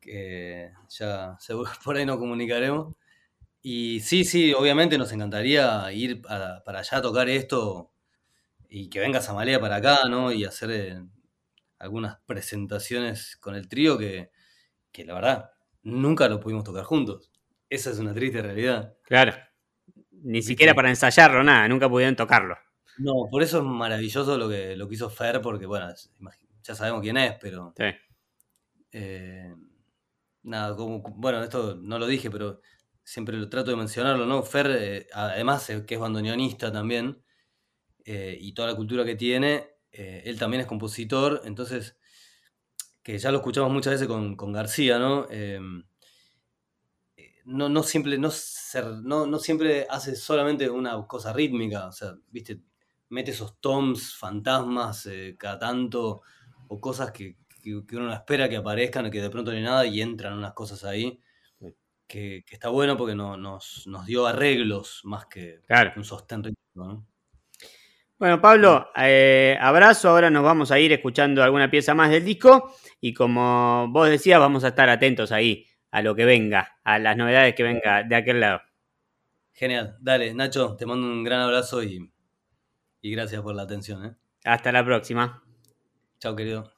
que 0.03 0.71
ya 0.89 1.37
seguro 1.39 1.71
por 1.83 1.95
ahí 1.97 2.05
nos 2.05 2.17
comunicaremos. 2.17 2.95
Y 3.61 4.01
sí, 4.01 4.25
sí, 4.25 4.53
obviamente 4.53 4.97
nos 4.97 5.11
encantaría 5.13 5.91
ir 5.93 6.21
para 6.21 6.61
allá 6.65 6.97
a 6.97 7.01
tocar 7.01 7.29
esto 7.29 7.91
y 8.69 8.89
que 8.89 8.99
venga 8.99 9.21
Samalea 9.21 9.59
para 9.59 9.77
acá, 9.77 9.99
¿no? 10.09 10.31
Y 10.31 10.45
hacer 10.45 10.71
eh, 10.71 11.03
algunas 11.79 12.19
presentaciones 12.25 13.37
con 13.37 13.55
el 13.55 13.67
trío 13.69 13.97
que, 13.97 14.31
la 15.05 15.13
verdad 15.13 15.51
nunca 15.83 16.27
lo 16.29 16.39
pudimos 16.39 16.63
tocar 16.63 16.83
juntos. 16.83 17.31
Esa 17.73 17.89
es 17.89 17.97
una 17.97 18.13
triste 18.13 18.39
realidad. 18.39 18.95
Claro. 19.01 19.33
Ni 20.11 20.43
siquiera 20.43 20.75
para 20.75 20.89
ensayarlo, 20.89 21.43
nada, 21.43 21.67
nunca 21.67 21.89
pudieron 21.89 22.15
tocarlo. 22.15 22.55
No, 22.99 23.27
por 23.31 23.41
eso 23.41 23.57
es 23.57 23.63
maravilloso 23.63 24.37
lo 24.37 24.47
que, 24.47 24.75
lo 24.75 24.87
que 24.87 24.93
hizo 24.93 25.09
Fer, 25.09 25.41
porque 25.41 25.65
bueno, 25.65 25.87
ya 26.61 26.75
sabemos 26.75 27.01
quién 27.01 27.17
es, 27.17 27.33
pero. 27.41 27.73
Sí. 27.75 27.85
Eh, 28.91 29.55
nada, 30.43 30.75
como, 30.75 31.01
bueno, 31.15 31.41
esto 31.41 31.75
no 31.81 31.97
lo 31.97 32.05
dije, 32.05 32.29
pero 32.29 32.61
siempre 33.03 33.37
lo 33.37 33.49
trato 33.49 33.71
de 33.71 33.77
mencionarlo, 33.77 34.27
¿no? 34.27 34.43
Fer, 34.43 34.67
eh, 34.79 35.07
además 35.11 35.65
que 35.87 35.95
es 35.95 35.99
bandoneonista 35.99 36.71
también, 36.71 37.23
eh, 38.05 38.37
y 38.39 38.53
toda 38.53 38.67
la 38.67 38.75
cultura 38.75 39.03
que 39.03 39.15
tiene, 39.15 39.67
eh, 39.91 40.21
él 40.25 40.37
también 40.37 40.61
es 40.61 40.67
compositor, 40.67 41.41
entonces 41.45 41.97
que 43.01 43.17
ya 43.17 43.31
lo 43.31 43.37
escuchamos 43.37 43.71
muchas 43.71 43.93
veces 43.93 44.07
con, 44.07 44.53
García, 44.53 44.99
¿no? 44.99 45.27
No, 47.45 47.67
no, 47.67 47.83
siempre, 47.83 48.17
no, 48.17 48.29
no, 49.03 49.39
siempre 49.39 49.85
hace 49.89 50.15
solamente 50.15 50.69
una 50.69 51.05
cosa 51.05 51.33
rítmica, 51.33 51.87
o 51.87 51.91
sea, 51.91 52.15
viste, 52.31 52.61
mete 53.09 53.31
esos 53.31 53.59
toms, 53.59 54.15
fantasmas 54.15 55.05
eh, 55.07 55.35
cada 55.37 55.59
tanto, 55.59 56.21
o 56.69 56.79
cosas 56.79 57.11
que, 57.11 57.35
uno 57.65 58.07
no 58.07 58.13
espera 58.13 58.49
que 58.49 58.57
aparezcan, 58.57 59.11
que 59.11 59.21
de 59.21 59.29
pronto 59.29 59.51
no 59.51 59.57
hay 59.57 59.63
nada 59.63 59.85
y 59.85 60.01
entran 60.01 60.37
unas 60.37 60.53
cosas 60.53 60.83
ahí. 60.83 61.19
Que, 62.07 62.43
está 62.49 62.69
bueno 62.69 62.95
porque 62.97 63.15
no, 63.15 63.37
nos, 63.37 63.87
dio 64.05 64.27
arreglos 64.27 65.01
más 65.03 65.25
que 65.25 65.61
un 65.95 66.03
sostén 66.03 66.43
rítmico, 66.43 66.59
¿no? 66.75 67.07
Bueno, 68.19 68.39
Pablo, 68.39 68.89
eh, 68.95 69.57
abrazo. 69.59 70.09
Ahora 70.09 70.29
nos 70.29 70.43
vamos 70.43 70.71
a 70.71 70.79
ir 70.79 70.93
escuchando 70.93 71.43
alguna 71.43 71.69
pieza 71.71 71.93
más 71.93 72.11
del 72.11 72.23
disco. 72.23 72.73
Y 73.01 73.13
como 73.13 73.87
vos 73.89 74.09
decías, 74.09 74.39
vamos 74.39 74.63
a 74.63 74.69
estar 74.69 74.89
atentos 74.89 75.31
ahí 75.31 75.65
a 75.93 76.01
lo 76.01 76.15
que 76.15 76.25
venga, 76.25 76.79
a 76.83 76.97
las 76.97 77.15
novedades 77.15 77.53
que 77.53 77.61
venga 77.63 78.03
de 78.03 78.15
aquel 78.15 78.39
lado. 78.39 78.61
Genial. 79.53 79.97
Dale, 79.99 80.33
Nacho, 80.33 80.75
te 80.75 80.85
mando 80.85 81.07
un 81.07 81.23
gran 81.23 81.41
abrazo 81.41 81.83
y, 81.83 82.11
y 83.01 83.11
gracias 83.11 83.41
por 83.41 83.55
la 83.55 83.63
atención. 83.63 84.05
¿eh? 84.05 84.15
Hasta 84.45 84.71
la 84.71 84.85
próxima. 84.85 85.43
Chao, 86.19 86.35
querido. 86.35 86.72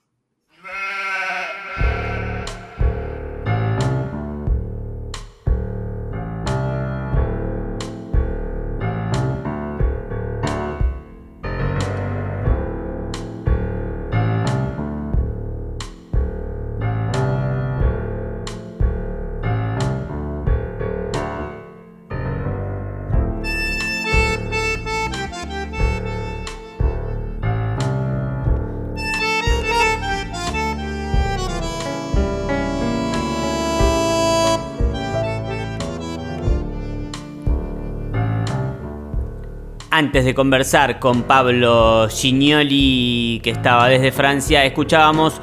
Antes 39.97 40.25
de 40.25 40.35
conversar 40.35 40.99
con 40.99 41.23
Pablo 41.23 42.09
Gignoli, 42.09 43.39
que 43.41 43.51
estaba 43.51 43.87
desde 43.87 44.11
Francia, 44.11 44.65
escuchábamos 44.65 45.39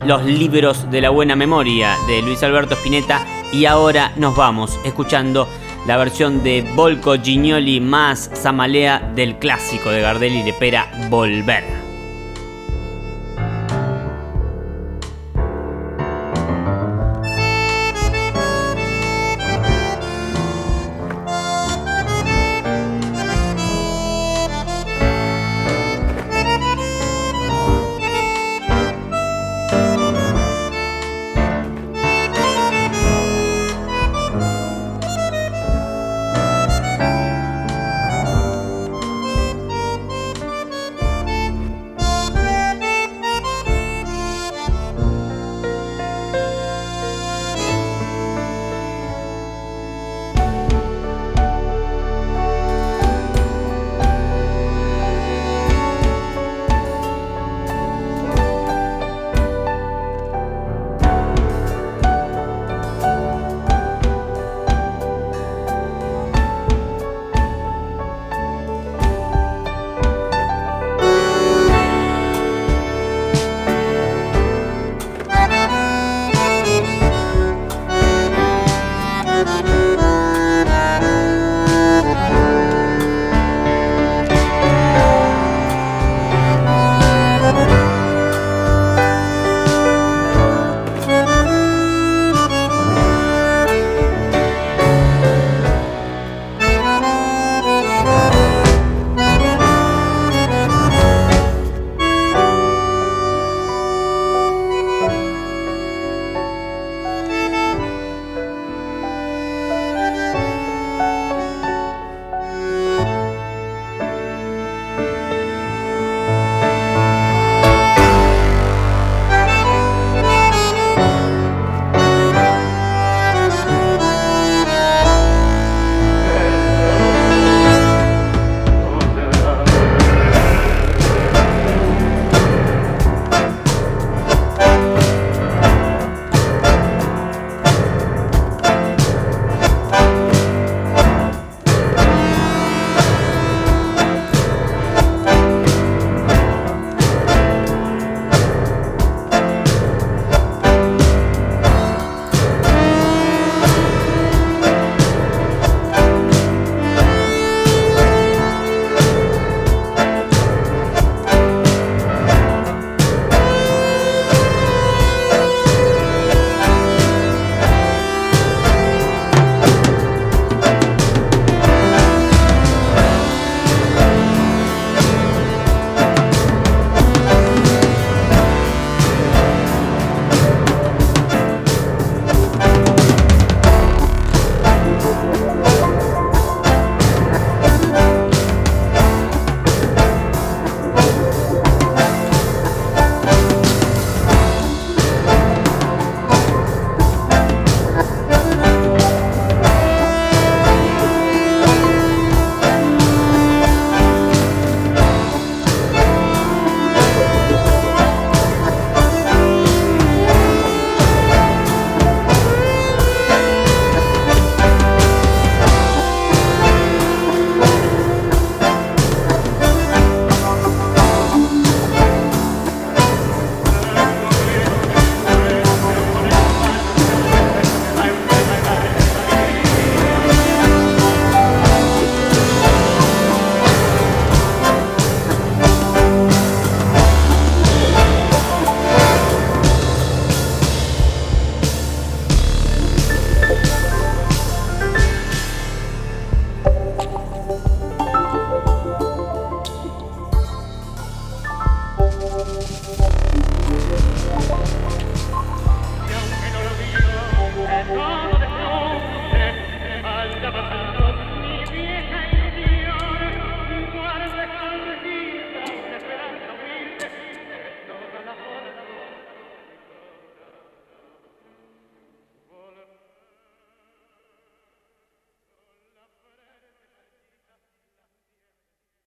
los 0.00 0.24
libros 0.24 0.90
de 0.90 1.02
la 1.02 1.10
buena 1.10 1.36
memoria 1.36 1.94
de 2.06 2.22
Luis 2.22 2.42
Alberto 2.42 2.76
Spinetta 2.76 3.26
y 3.52 3.66
ahora 3.66 4.12
nos 4.16 4.34
vamos 4.34 4.80
escuchando 4.86 5.46
la 5.86 5.98
versión 5.98 6.42
de 6.42 6.64
Volco 6.74 7.20
Gignoli 7.22 7.78
más 7.78 8.30
Samalea 8.32 9.12
del 9.14 9.36
clásico 9.36 9.90
de 9.90 10.00
Gardel 10.00 10.32
y 10.32 10.44
Lepera 10.44 10.90
Volver. 11.10 11.83